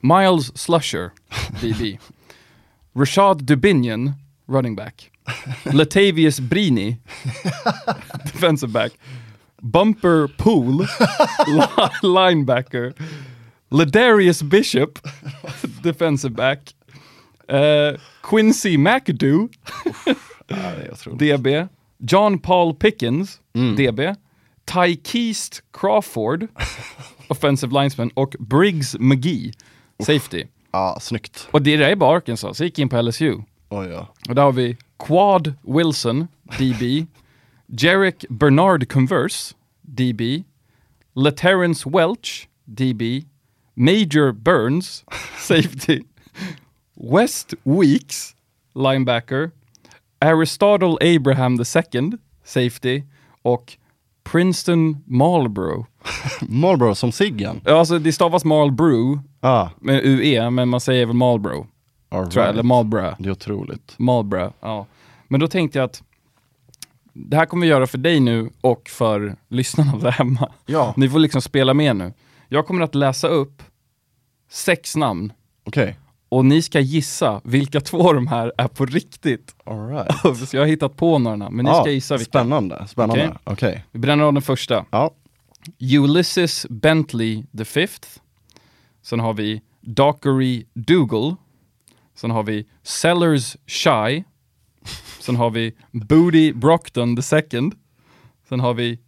[0.00, 1.10] Miles Slusher,
[1.60, 1.98] DB.
[2.96, 4.12] Rashad Dubinion,
[4.48, 5.10] running back.
[5.64, 6.96] Latavius Brini,
[8.24, 8.92] defensive back.
[9.62, 10.78] Bumper Pool,
[11.46, 12.94] li- linebacker.
[13.70, 14.98] Ladarius Bishop,
[15.82, 16.74] defensive back.
[17.48, 19.48] Eh, Quincy McAdoo.
[21.18, 21.68] DB.
[21.98, 24.14] John Paul Pickens, DB.
[24.66, 26.48] Ty Keast Crawford,
[27.28, 28.10] offensive linesman.
[28.14, 29.52] Och Briggs McGee,
[30.00, 30.44] safety.
[30.72, 31.48] Ja, snyggt.
[31.50, 33.38] Och det där är bara Arkansas, så gick in på LSU.
[33.68, 34.14] Oj, ja.
[34.28, 36.28] Och där har vi Quad Wilson,
[36.58, 37.06] DB.
[37.66, 40.44] Jarek Bernard Converse, DB.
[41.14, 43.24] Laterrence Welch, DB.
[43.74, 45.04] Major Burns,
[45.38, 46.00] safety.
[46.96, 48.34] West Weeks,
[48.74, 49.50] linebacker.
[50.20, 52.12] Aristotle Abraham II,
[52.44, 53.02] safety.
[53.42, 53.76] Och
[54.24, 55.86] Princeton Marlboro.
[56.40, 57.60] Marlboro som Siggen.
[57.64, 61.66] Ja, Alltså det stavas Marlboro Ah, med UE, men man säger väl Marlboro.
[62.08, 62.66] all Tror jag, eller right.
[62.66, 63.14] Marlboro.
[63.18, 63.94] Det är otroligt.
[63.98, 64.86] Marlboro, ja.
[65.28, 66.02] Men då tänkte jag att
[67.12, 70.52] det här kommer vi göra för dig nu och för lyssnarna där hemma.
[70.66, 70.94] Ja.
[70.96, 72.12] Ni får liksom spela med nu.
[72.48, 73.62] Jag kommer att läsa upp
[74.50, 75.32] sex namn
[75.64, 75.96] Okej.
[76.28, 79.54] Och ni ska gissa vilka två av de här är på riktigt.
[79.64, 80.38] All right.
[80.48, 82.30] Så jag har hittat på några namn, men ni Ja, ska gissa vilka.
[82.30, 83.24] Spännande, spännande.
[83.28, 83.38] Okej.
[83.44, 83.84] Okej.
[83.92, 84.84] Vi bränner av den första.
[84.90, 85.10] Ja.
[85.80, 88.08] Ulysses Bentley the fifth.
[89.02, 91.36] Sen har vi Dockery Dougal.
[92.16, 94.24] Sen har vi Sellers Shy.
[95.20, 97.74] Sen har vi Booty Brockton the second.
[98.48, 98.98] Sen har vi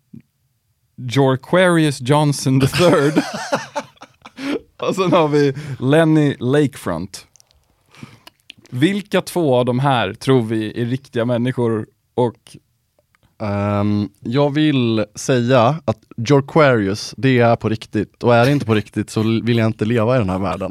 [0.97, 3.13] Jorquarius Johnson the third.
[4.83, 7.27] Och sen har vi Lenny Lakefront.
[8.71, 12.57] Vilka två av de här tror vi är riktiga människor och
[13.43, 18.23] Ehm, jag vill säga att Jorquarius, det är på riktigt.
[18.23, 20.71] Och är det inte på riktigt så vill jag inte leva i den här världen.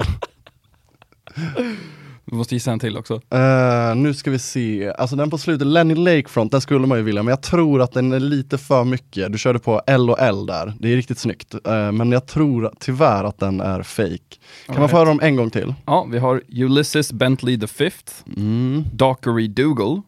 [2.32, 3.22] vi måste gissa en till också.
[3.30, 7.04] Eh, nu ska vi se, alltså den på slutet, Lenny Lakefront, den skulle man ju
[7.04, 9.32] vilja, men jag tror att den är lite för mycket.
[9.32, 11.54] Du körde på L och L där, det är riktigt snyggt.
[11.54, 14.36] Eh, men jag tror tyvärr att den är fake.
[14.66, 15.74] Kan man få höra dem en gång till?
[15.86, 18.84] Ja, vi har Ulysses Bentley the fifth, Mm.
[18.94, 20.02] Dockery Dougal,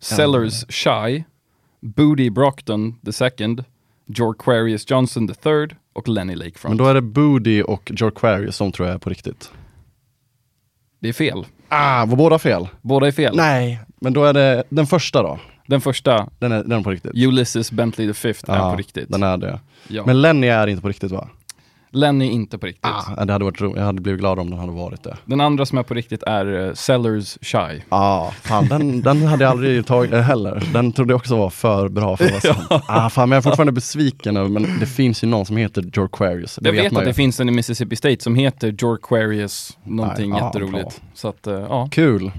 [0.00, 1.24] Sellers Shy,
[1.80, 3.64] Booty Brockton the second,
[4.06, 6.70] Jorquarius Johnson III och Lenny Lakefront.
[6.70, 9.50] Men då är det Booty och Jorquarius som tror jag är på riktigt.
[11.00, 11.46] Det är fel.
[11.68, 12.68] Ah, var båda fel?
[12.82, 13.36] Båda är fel.
[13.36, 15.38] Nej, men då är det den första då.
[15.66, 17.12] Den första, Den är, den är på riktigt.
[17.14, 19.08] Ulysses Bentley the Fifth, är Ja, på riktigt.
[19.08, 19.60] Den är det.
[19.88, 20.02] Ja.
[20.06, 21.28] Men Lenny är inte på riktigt va?
[21.92, 22.84] Lenny är inte på riktigt.
[23.16, 25.16] Ah, det hade varit Jag hade blivit glad om den hade varit det.
[25.24, 27.82] Den andra som är på riktigt är uh, Sellers Shy.
[27.88, 30.62] Ja, fan den, den hade jag aldrig tagit eh, heller.
[30.72, 32.84] Den trodde jag också var för bra för att vara sant.
[32.88, 35.84] Ah, fan, men jag är fortfarande besviken över, men det finns ju någon som heter
[35.92, 36.58] Jorquarius.
[36.62, 37.10] Det Jag vet, man att ju.
[37.10, 41.02] det finns en i Mississippi State som heter Jorquarius någonting Nej, ja, jätteroligt.
[41.14, 41.88] Så att, uh, ja.
[41.92, 42.32] Kul,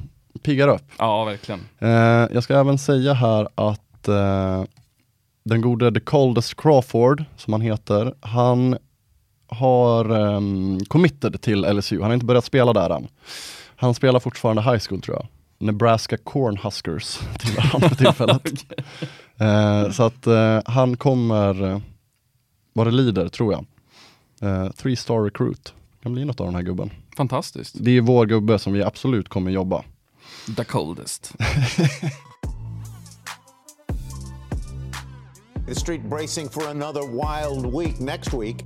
[0.43, 0.83] piggar upp.
[0.97, 1.59] ja, verkligen.
[1.79, 1.89] Eh,
[2.33, 4.63] jag ska även säga här att eh,
[5.45, 8.77] den gode The Coldest Crawford, som han heter, han
[9.51, 12.01] har um, committed till LSU.
[12.01, 13.07] Han har inte börjat spela där än.
[13.75, 15.27] Han spelar fortfarande high school tror jag.
[15.57, 18.65] Nebraska Cornhuskers tillhör han för tillfället.
[19.37, 21.79] Eh, så att eh, han kommer, uh,
[22.73, 23.65] vad det lider tror jag,
[24.49, 25.73] uh, three star recruit.
[26.03, 26.89] Kan bli något av den här gubben.
[27.17, 27.75] Fantastiskt.
[27.79, 29.83] Det är vår gubbe som vi absolut kommer jobba.
[30.57, 31.35] The coldest.
[35.67, 38.65] The street bracing for another wild week next week.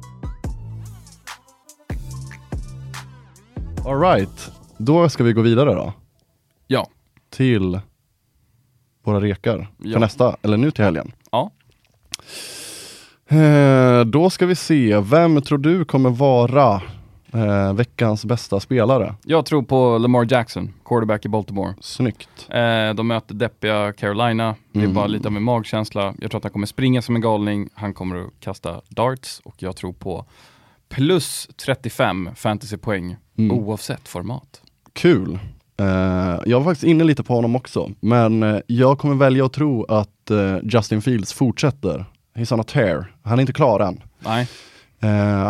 [3.85, 5.93] Alright, då ska vi gå vidare då.
[6.67, 6.87] Ja.
[7.29, 7.79] Till
[9.03, 9.93] våra rekar Ja.
[9.93, 11.11] för nästa, eller nu till helgen.
[11.31, 11.51] Ja.
[13.27, 16.81] Eh, då ska vi se, vem tror du kommer vara
[17.33, 19.15] eh, veckans bästa spelare?
[19.23, 21.73] Jag tror på Lamar Jackson, quarterback i Baltimore.
[21.81, 22.47] Snyggt.
[22.49, 24.55] Eh, de möter deppiga Carolina.
[24.71, 24.95] Det är Mm.
[24.95, 26.13] bara lite av en magkänsla.
[26.21, 27.69] Jag tror att han kommer springa som en galning.
[27.73, 30.25] Han kommer att kasta darts och jag tror på
[30.89, 33.57] plus 35 fantasypoäng Mm.
[33.57, 34.61] oavsett format.
[34.93, 35.39] Kul.
[35.77, 35.85] Eh,
[36.45, 39.83] jag var faktiskt inne lite på honom också, men eh, jag kommer välja att tro
[39.83, 42.05] att eh, Justin Fields fortsätter.
[42.35, 43.11] He's on a tear.
[43.23, 44.03] Han är inte klar än.
[44.19, 44.47] Nej,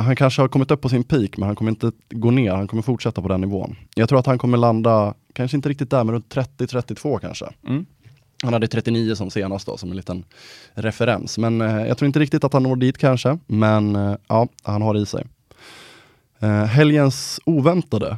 [0.03, 2.51] han kanske har kommit upp på sin peak, men han kommer inte gå ner.
[2.51, 3.75] Han kommer fortsätta på den nivån.
[3.95, 7.45] Jag tror att han kommer landa, kanske inte riktigt där, men runt 30-32 kanske.
[7.67, 7.85] Mm.
[8.43, 10.23] Han hade 39 som senast då, som en liten
[10.73, 11.37] referens.
[11.37, 13.37] Men eh, jag tror inte riktigt att han når dit kanske.
[13.47, 15.23] Men eh, ja, han har det i sig.
[16.39, 18.17] Eh, helgens oväntade.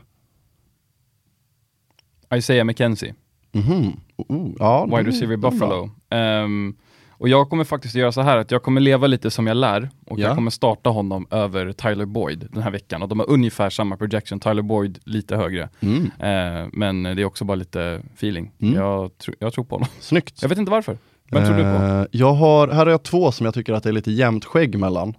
[2.35, 3.15] Isaiah McKenzie,
[3.51, 3.99] Mhm.
[4.17, 5.37] Oh, ja, wide receiver.
[5.37, 5.89] Buffalo.
[6.09, 6.75] Ehm,
[7.17, 9.89] och jag kommer faktiskt göra så här att jag kommer leva lite som jag lär
[10.05, 10.27] och Ja.
[10.27, 13.01] jag kommer starta honom över Tyler Boyd den här veckan.
[13.03, 15.69] Och de har ungefär samma projection, Tyler Boyd lite högre.
[15.79, 16.03] Mm.
[16.19, 18.51] Eh, men det är också bara lite feeling.
[18.61, 18.75] Mm.
[18.75, 19.89] Jag, tr- jag tror på honom.
[19.99, 20.41] Snyggt.
[20.41, 20.97] Jag vet inte varför.
[21.31, 21.67] Vem tror du på?
[21.83, 24.45] Eh, Jag har, här har jag två som jag tycker att det är lite jämnt
[24.45, 25.13] skägg mellan.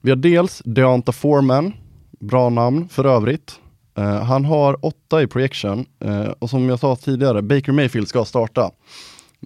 [0.00, 1.72] Vi har dels Deonta Foreman,
[2.20, 3.60] bra namn för övrigt.
[3.98, 8.24] Eh, han har åtta i projection eh, och som jag sa tidigare, Baker Mayfield ska
[8.24, 8.70] starta.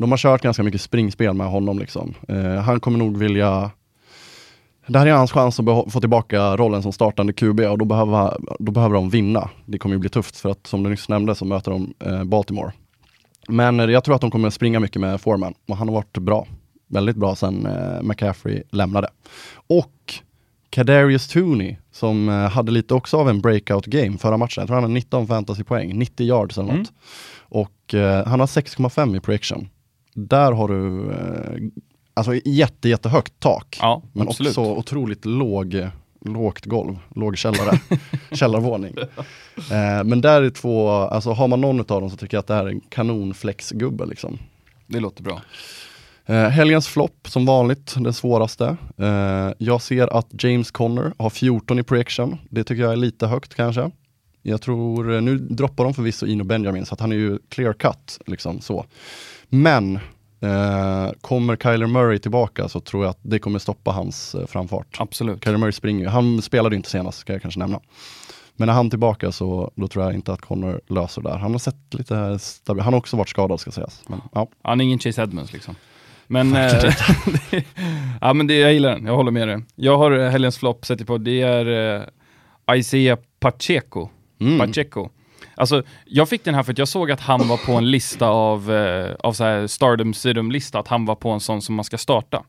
[0.01, 1.79] De har kört ganska mycket springspel med honom.
[1.79, 2.15] Liksom.
[2.29, 3.71] Eh, han kommer nog vilja
[4.89, 8.37] det här är hans chans att få tillbaka rollen som startande QB och då behöver,
[8.59, 9.51] då behöver de vinna.
[9.67, 12.25] Det kommer ju bli tufft för att som du nyss nämnde så möter de eh,
[12.25, 12.73] Baltimore.
[13.49, 16.19] Men eh, jag tror att de kommer springa mycket med Foreman och han har varit
[16.19, 16.47] bra.
[16.87, 19.09] Väldigt bra sen eh, McCaffrey lämnade.
[19.67, 20.15] Och
[20.71, 24.61] Kadarius Tooney som eh, hade lite också av en breakout game förra matchen.
[24.61, 26.75] Jag tror han har 19 fantasypoäng, 90 yards eller något.
[26.75, 26.93] Mm.
[27.39, 29.69] Och eh, han har 6,5 i projection.
[30.27, 31.71] Där har du eh,
[32.15, 33.79] alltså jätte, jättehögt tak.
[33.81, 34.51] Ja, Men absolut.
[34.51, 35.89] också otroligt låg,
[36.25, 37.81] lågt golv, låg källare,
[38.33, 38.95] källarvåning.
[39.57, 42.47] Eh, men där är två, alltså har man någon av dem så tycker jag att
[42.47, 44.39] det här är en kanonflexgubbe liksom.
[44.87, 45.41] Det låter bra.
[46.27, 48.77] Eh, helgens flopp som vanligt, den svåraste.
[48.97, 52.39] Eh, jag ser att James Conner har 14 i projection.
[52.51, 53.91] Det tycker jag är lite högt kanske.
[54.43, 57.73] Jag tror, eh, nu droppar de förvisso Ino Benjamin så att han är ju clear
[57.73, 58.85] cut liksom så.
[59.49, 59.99] Men
[60.41, 64.97] eh, kommer Kyler Murray tillbaka så tror jag att det kommer stoppa hans eh, framfart.
[64.99, 65.45] Absolut.
[65.45, 66.09] Kyler Murray springer ju.
[66.09, 67.81] Han spelade inte senast, ska jag kanske nämna.
[68.57, 71.37] Men när han är tillbaka så då tror jag inte att Connor löser det där.
[71.37, 72.83] Han har sett lite stabil.
[72.83, 74.03] Han har också varit skadad ska sägas.
[74.07, 74.49] Men, ja.
[74.63, 75.75] Han är ingen Chase Edmonds liksom.
[76.27, 76.73] Men, eh,
[78.21, 79.65] ja, men det, jag gillar den, jag håller med dig.
[79.75, 81.97] Jag har eh, helgens flopp, sätter på, det är
[82.69, 84.09] eh, Isaiah Pacheco.
[84.41, 84.59] Mm.
[84.59, 85.09] Pacheco.
[85.59, 88.29] Alltså, jag fick den här för att jag såg att han var på en lista
[88.29, 91.85] av, eh, av så här Stardom Sidom-lista, att han var på en sån som man
[91.85, 92.43] ska starta.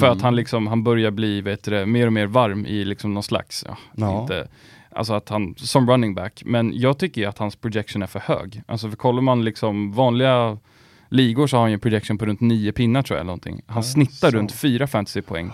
[0.00, 3.14] För att han liksom, han börjar bli vet du, mer och mer varm i liksom
[3.14, 4.20] någon slags, ja, Ja.
[4.22, 4.48] inte,
[4.90, 6.42] alltså att han, som running back.
[6.44, 8.62] Men jag tycker ju att hans projection är för hög.
[8.66, 10.58] Alltså för kollar man liksom vanliga
[11.08, 13.20] ligor så har han ju en projection på runt nio pinnar tror jag.
[13.20, 13.60] Eller någonting.
[13.66, 14.36] Han snittar så.
[14.36, 15.50] runt fyra fantasypoäng.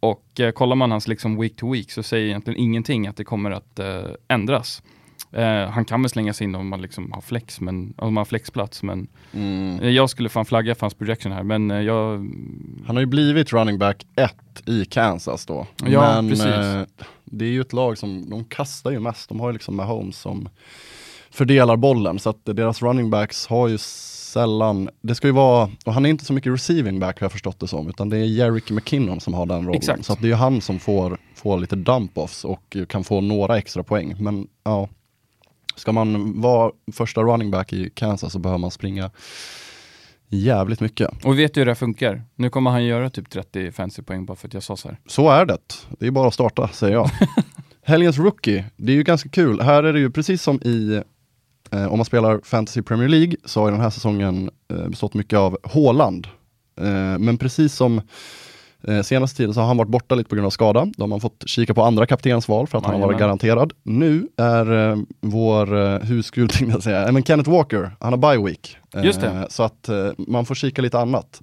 [0.00, 3.24] Och eh, kollar man hans liksom week to week så säger egentligen ingenting att det
[3.24, 4.82] kommer att eh, ändras.
[5.34, 8.20] Eh, han kan väl slänga sig in om man liksom har flex, men, om man
[8.20, 9.80] har flexplats, men Mm.
[9.80, 12.16] eh, jag skulle fan flagga för hans projection här, men eh, jag...
[12.86, 14.34] Han har ju blivit running back 1
[14.66, 15.66] i Kansas då.
[15.86, 16.46] Ja, Men precis.
[16.46, 16.82] eh,
[17.24, 19.28] det är ju ett lag som, de kastar ju mest.
[19.28, 20.48] De har ju liksom Mahomes som
[21.30, 22.18] fördelar bollen.
[22.18, 26.10] Så att deras running backs har ju sällan, det ska ju vara, och han är
[26.10, 29.20] inte så mycket receiving back har jag förstått det som, utan det är Jerick McKinnon
[29.20, 29.74] som har den rollen.
[29.74, 30.04] Exakt.
[30.04, 33.58] Så att det är ju han som får, får lite dump-offs och kan få några
[33.58, 34.14] extra poäng.
[34.18, 34.88] Men ja,
[35.76, 39.10] ska man vara första running back i Kansas så behöver man springa
[40.28, 41.24] jävligt mycket.
[41.24, 42.22] Och vi vet ju hur det funkar.
[42.34, 44.98] Nu kommer han göra typ 30 fancy poäng bara för att jag sa så här.
[45.06, 45.58] Så är det.
[45.98, 47.10] Det är bara att starta, säger jag.
[47.82, 49.60] Helgens rookie, det är ju ganska kul.
[49.60, 51.02] Här är det ju precis som i,
[51.70, 55.14] eh, om man spelar Fantasy Premier League, så har ju den här säsongen eh, bestått
[55.14, 56.26] mycket av Haaland.
[56.80, 58.00] Eh, men precis som
[58.88, 60.86] eh, senaste tiden så har han varit borta lite på grund av skada.
[60.96, 63.38] Då har man fått kika på andra kaptensval för att han har varit Jajamän.
[63.38, 63.72] garanterad.
[63.82, 68.44] Nu är eh, vår eh, husgud, tänkte jag säga, men Kenneth Walker, han har bye
[68.46, 68.76] week.
[68.94, 69.46] Eh, Just det.
[69.50, 71.42] Så att eh, man får kika lite annat.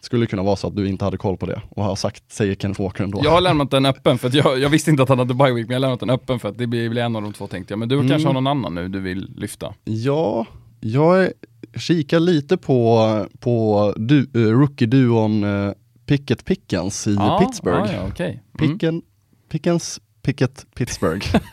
[0.00, 2.54] Skulle kunna vara så att du inte hade koll på det och har sagt, säger
[2.54, 3.20] Kenneth Walker ändå.
[3.24, 5.52] Jag har lämnat den öppen för att jag, jag visste inte att han hade bye
[5.52, 7.32] week, men jag har lämnat den öppen för att det blir, blir en av de
[7.32, 7.78] två tänkte jag.
[7.78, 8.08] Men du Mm.
[8.08, 9.74] kanske har någon annan nu du vill lyfta?
[9.84, 10.46] Ja,
[10.80, 11.28] jag
[11.76, 15.72] kikar lite på, på du, eh, rookie-duon uh,
[16.08, 17.92] Pickett Pickens i Ja, Pittsburgh.
[17.92, 18.42] Ja, ja, okej.
[18.60, 18.72] Mm.
[18.78, 19.02] Picken,
[19.48, 21.36] Pickens, Pickett, Pittsburgh.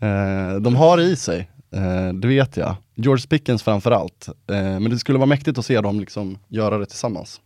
[0.00, 2.76] Eh, de har i sig, eh, det vet jag.
[2.94, 4.28] George Pickens framförallt.
[4.50, 7.40] Uh, men det skulle vara mäktigt att se dem liksom göra det tillsammans.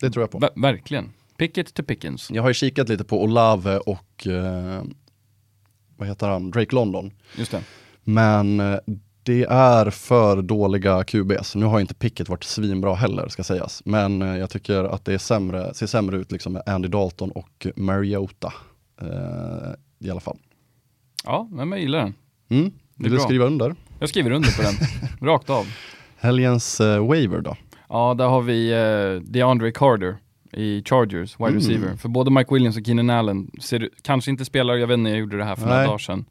[0.00, 0.38] Det tror jag på.
[0.38, 1.12] Ver- verkligen.
[1.38, 2.30] Picket to Pickens.
[2.30, 4.82] Jag har ju kikat lite på Olave och eh,
[5.96, 7.10] vad heter han, Drake London.
[7.36, 7.62] Just det.
[8.04, 8.78] Men eh,
[9.28, 11.54] det är för dåliga QBs.
[11.54, 13.82] Nu har inte picket varit svinbra heller ska sägas.
[13.84, 17.30] Men eh, jag tycker att det är sämre, ser sämre ut liksom med Andy Dalton
[17.30, 18.52] och Mariota.
[19.00, 19.08] Eh,
[19.98, 20.36] I alla fall.
[21.24, 22.14] Ja, men jag gillar den.
[22.48, 22.72] Mm.
[22.96, 23.74] Vill du skriva under?
[24.00, 24.74] Jag skriver under på den.
[25.28, 25.66] Rakt av.
[26.18, 27.56] Helgens eh, waiver då?
[27.88, 30.16] Ja, där har vi uh, DeAndre Carter
[30.52, 31.58] i Chargers, wide Mm.
[31.58, 31.96] receiver.
[31.96, 35.18] För både Mike Williams och Keenan Allen ser, kanske inte spelar, jag vet inte, jag
[35.18, 35.86] gjorde det här för några Nej.
[35.86, 36.24] dagar sedan.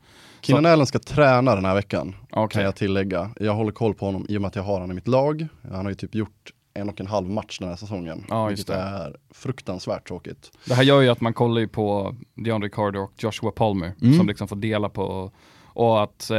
[0.47, 2.53] Keenan Allen ska träna den här veckan, Okej.
[2.55, 3.29] kan jag tillägga.
[3.39, 5.47] Jag håller koll på honom i och med att jag har honom i mitt lag.
[5.71, 8.25] Han har ju typ gjort en och en halv match den här säsongen.
[8.29, 8.73] Ja, vilket det.
[8.75, 10.51] är fruktansvärt tråkigt.
[10.65, 14.17] Det här gör ju att man kollar ju på DeAndre Carter och Joshua Palmer Mm.
[14.17, 15.31] som liksom får dela på
[15.63, 16.37] och att eh,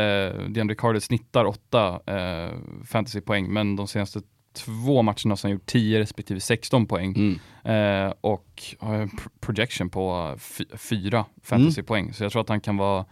[0.49, 2.53] DeAndre Carter snittar åtta eh,
[2.85, 4.21] fantasypoäng men de senaste
[4.53, 8.07] två matcherna har han gjort 10 respektive 16 poäng Mm.
[8.09, 12.13] eh, och har en pr- projection på fy- fyra fantasypoäng.
[12.13, 13.05] Så jag tror att han kan vara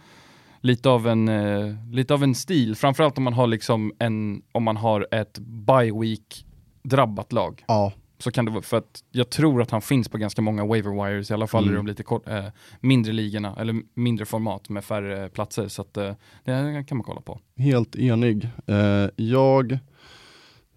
[0.67, 4.63] lite av en, eh, lite av en stil, framförallt om man har liksom en, om
[4.63, 6.45] man har ett bye week
[6.83, 10.19] drabbat lag Ja, så kan det vara, för att jag tror att han finns på
[10.19, 11.77] ganska många waiver wires, i alla fall i Mm.
[11.77, 12.45] de lite kort, eh,
[12.81, 16.13] mindre ligorna, eller mindre format med färre platser, så att eh,
[16.45, 17.41] det kan man kolla på.
[17.57, 18.49] Helt enig.
[18.67, 19.73] Eh, jag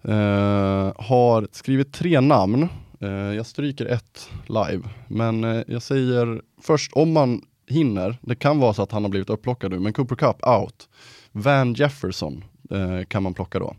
[0.02, 2.68] eh, har skrivit tre namn.
[3.00, 4.88] Eh, jag stryker ett live.
[5.08, 9.10] Men eh, jag säger först om man hinner, det kan vara så att han har
[9.10, 10.88] blivit upplockad nu, men Cooper Cup out.
[11.32, 13.76] Van Jefferson eh, kan man plocka då.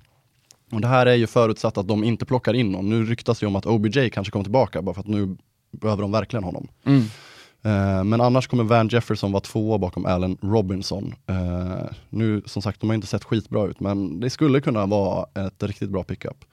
[0.72, 2.90] Och det här är ju förutsatt att de inte plockar in någon.
[2.90, 5.38] Nu ryktas det om att OBJ kanske kommer tillbaka, bara för att nu
[5.72, 6.68] behöver de verkligen honom.
[7.64, 11.16] Eh, men annars kommer Van Jefferson vara tvåa bakom Allen Robinson.
[11.28, 15.46] Eh, nu som sagt, de har inte sett skitbra ut, men det skulle kunna vara
[15.46, 16.46] ett riktigt bra pickup.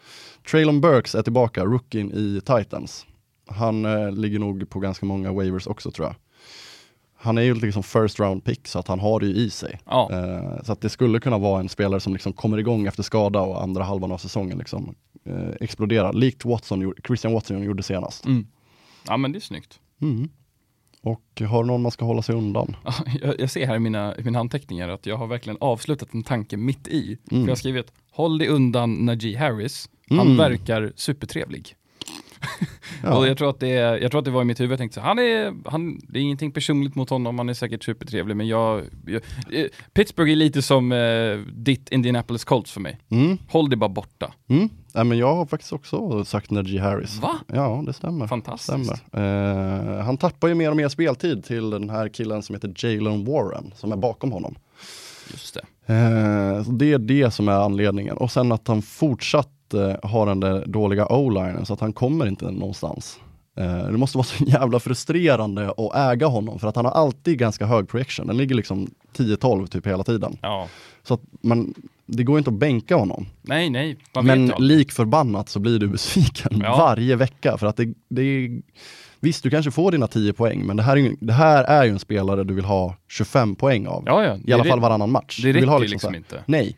[0.50, 3.06] Traylon Burks är tillbaka, rookien i Titans.
[3.46, 6.14] Han eh, ligger nog på ganska många waivers också tror jag.
[7.20, 9.80] Han är ju liksom first round pick så att han har det ju i sig.
[9.86, 10.10] Ja.
[10.12, 13.40] Eh, så att det skulle kunna vara en spelare som liksom kommer igång efter skada
[13.40, 14.94] och andra halvan av säsongen liksom,
[15.24, 16.12] eh, exploderar.
[16.12, 18.24] Likt Watson, Christian Watson gjorde senast.
[18.26, 18.46] Mm.
[19.08, 19.80] Ja men det är snyggt.
[20.02, 20.28] Mm.
[21.02, 22.76] Och har någon man ska hålla sig undan?
[22.84, 26.14] Ja, Jag, jag ser här i mina, i mina anteckningar att jag har verkligen avslutat
[26.14, 27.06] en tanke mitt i.
[27.06, 27.18] Mm.
[27.28, 30.36] För jag har skrivit, håll dig undan Najee Harris, han Mm.
[30.36, 31.74] verkar supertrevlig.
[33.02, 33.16] Ja.
[33.16, 34.94] Och jag tror, att det, jag tror att det var i mitt huvud, jag tänkte
[34.94, 38.48] så, han är, han, det är ingenting personligt mot honom, han är säkert supertrevlig, men
[38.48, 42.98] jag, jag eh, Pittsburgh är lite som eh, ditt Indianapolis Colts för mig.
[43.08, 43.38] Mm.
[43.48, 44.32] Håll dig bara borta.
[44.48, 44.68] Mm.
[44.92, 47.18] Ja, men jag har faktiskt också sagt Najee Harris.
[47.22, 47.38] Va?
[47.46, 48.26] Ja, det stämmer.
[48.26, 48.96] Fantastiskt.
[49.08, 49.98] Stämmer.
[49.98, 53.24] Eh, han tappar ju mer och mer speltid till den här killen som heter Jalen
[53.24, 54.54] Warren, som är bakom honom.
[55.30, 55.94] Just det.
[55.94, 58.16] Eh, det är det som är anledningen.
[58.16, 62.26] Och sen att han fortsatt eh, har den där dåliga o-linen, så att han kommer
[62.26, 63.20] inte någonstans.
[63.58, 67.38] Eh, det måste vara så jävla frustrerande att äga honom, för att han har alltid
[67.38, 68.26] ganska hög projection.
[68.26, 70.38] Den ligger liksom 10-12 typ hela tiden.
[70.42, 70.68] Ja.
[71.02, 71.74] Så att man,
[72.06, 73.26] det går inte att bänka honom.
[73.42, 74.60] Nej, nej, Men vet ju aldrig.
[74.78, 76.76] lik förbannat så blir du besviken Ja.
[76.76, 78.50] varje vecka för att det, det,
[79.20, 81.84] Visst, du kanske får dina 10 poäng, men det här är ju, det här är
[81.84, 84.02] ju en spelare du vill ha 25 poäng av.
[84.06, 84.38] Ja, ja.
[84.46, 85.40] I alla fall varannan match.
[85.42, 86.42] Det Du vill ha liksom, här- inte.
[86.46, 86.76] Nej,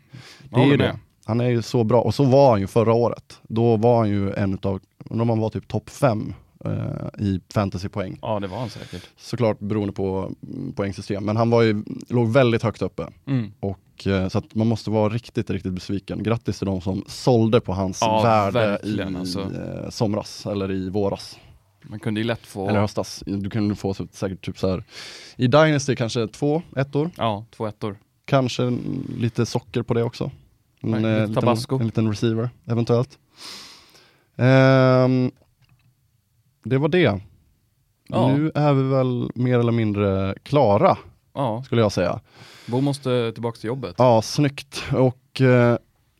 [0.49, 0.99] det Jag är ju det.
[1.31, 3.39] Han är ju så bra, och så var han ju förra året.
[3.43, 4.79] Då var han ju en utav,
[5.09, 6.33] undrar om han var typ topp 5
[7.19, 8.19] i fantasypoäng.
[8.21, 9.09] Ja, det var han säkert.
[9.17, 13.07] Såklart beroende på mm, poängsystem, men han var ju, låg väldigt högt uppe.
[13.27, 13.51] Mm.
[13.59, 16.23] Och, eh, så man måste vara riktigt, riktigt besviken.
[16.23, 19.39] Grattis till de som sålde på hans Ja, värde i alltså.
[19.41, 21.37] eh, somras, eller i våras,
[21.83, 23.23] Man kunde ju lätt få, eller höstas.
[23.25, 24.83] Du kunde få så, säkert typ så här
[25.35, 27.95] i Dynasty kanske två ettor, ja, två ettor.
[28.25, 28.77] kanske
[29.17, 30.31] lite socker på det också.
[30.83, 31.79] En, Nej, eh, lite liten, tabasco.
[31.79, 33.19] en liten receiver, eventuellt.
[34.37, 35.31] Ehm,
[36.63, 37.19] det var det.
[38.07, 38.27] Ja.
[38.37, 40.97] Nu är vi väl mer eller mindre klara,
[41.33, 42.19] Ja, skulle jag säga.
[42.67, 43.95] Bo måste tillbaka till jobbet.
[43.97, 44.83] Ja, snyggt.
[44.93, 45.77] Och eh,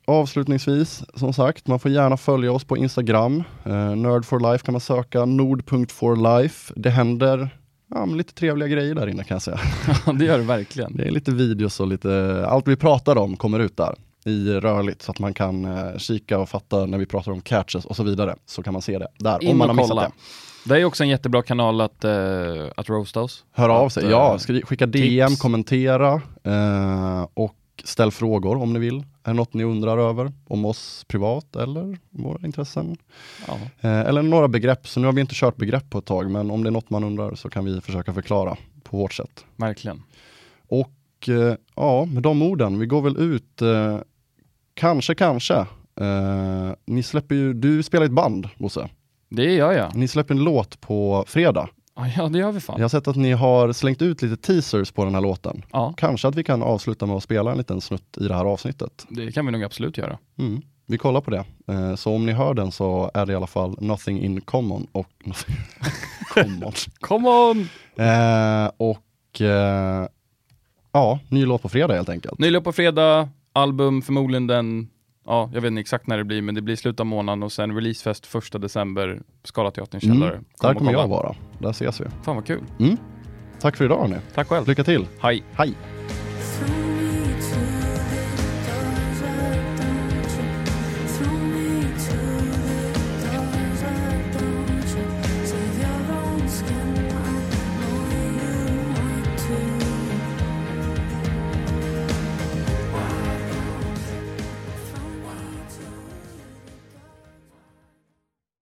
[0.08, 3.44] avslutningsvis, som sagt, man får gärna följa oss på Instagram.
[3.66, 6.74] Eh, Nerd for life kan man söka, nord.forlife.
[6.76, 7.50] Det händer
[7.88, 9.60] ja, lite trevliga grejer där inne kan jag säga.
[10.20, 10.98] det gör det verkligen.
[10.98, 13.96] Det är lite videos och lite, allt vi pratar om kommer ut där
[14.26, 17.86] i rörligt så att man kan eh, kika och fatta när vi pratar om catches
[17.86, 18.36] och så vidare.
[18.46, 20.12] Så kan man se det där In om man har missat det.
[20.66, 22.12] Det är också en jättebra kanal att, eh,
[22.76, 23.44] att roasta oss.
[23.52, 25.42] Hör av sig, eh, ja, skri- skicka DM, tips.
[25.42, 28.98] kommentera eh, och ställ frågor om ni vill.
[28.98, 32.98] Är det något ni undrar över om oss privat eller våra intressen?
[33.48, 33.54] Ja.
[33.82, 36.52] Eh, eller några begrepp, så nu har vi inte kört begrepp på ett tag, men
[36.52, 39.46] om det är något man undrar så kan vi försöka förklara på vårt sätt.
[39.56, 40.04] Verkligen.
[40.68, 43.98] Och eh, ja, med de orden, vi går väl ut, eh,
[44.74, 45.56] kanske, kanske.
[46.02, 48.90] Eh, ni släpper ju, du spelar i ett band, Bosse.
[49.30, 49.96] Det gör jag.
[49.96, 51.70] Ni släpper en låt på fredag.
[51.96, 52.76] Ja, Ja, det gör vi fan.
[52.78, 55.64] Jag har sett att ni har slängt ut lite teasers på den här låten.
[55.72, 58.46] Ja, Kanske att vi kan avsluta med att spela en liten snutt i det här
[58.46, 59.06] avsnittet.
[59.10, 60.18] det kan vi nog absolut göra.
[60.40, 60.62] Mm.
[60.86, 61.46] Vi kollar på det.
[61.68, 64.88] Eh, så om ni hör den så är det i alla fall Nothing in common.
[64.92, 65.08] Och,
[66.34, 66.72] common.
[67.00, 67.70] Come on!
[68.08, 70.08] Eh, och eh,
[70.92, 72.40] ja, ny låt på fredag helt enkelt.
[72.40, 74.90] Nyligen på fredag, album förmodligen den,
[75.26, 77.52] ja jag vet inte exakt när det blir, men det blir slutet av månaden och
[77.52, 80.32] sen releasefest första december, Scalateaterns källare.
[80.32, 81.36] Mm, där kommer jag vara.
[81.60, 82.06] Där ses vi.
[82.24, 82.64] Fan vad kul.
[83.60, 84.16] Tack för idag hörni.
[84.36, 84.68] Tack själv.
[84.68, 85.08] Lycka till.
[85.20, 85.44] Hej.
[85.54, 85.76] Hej!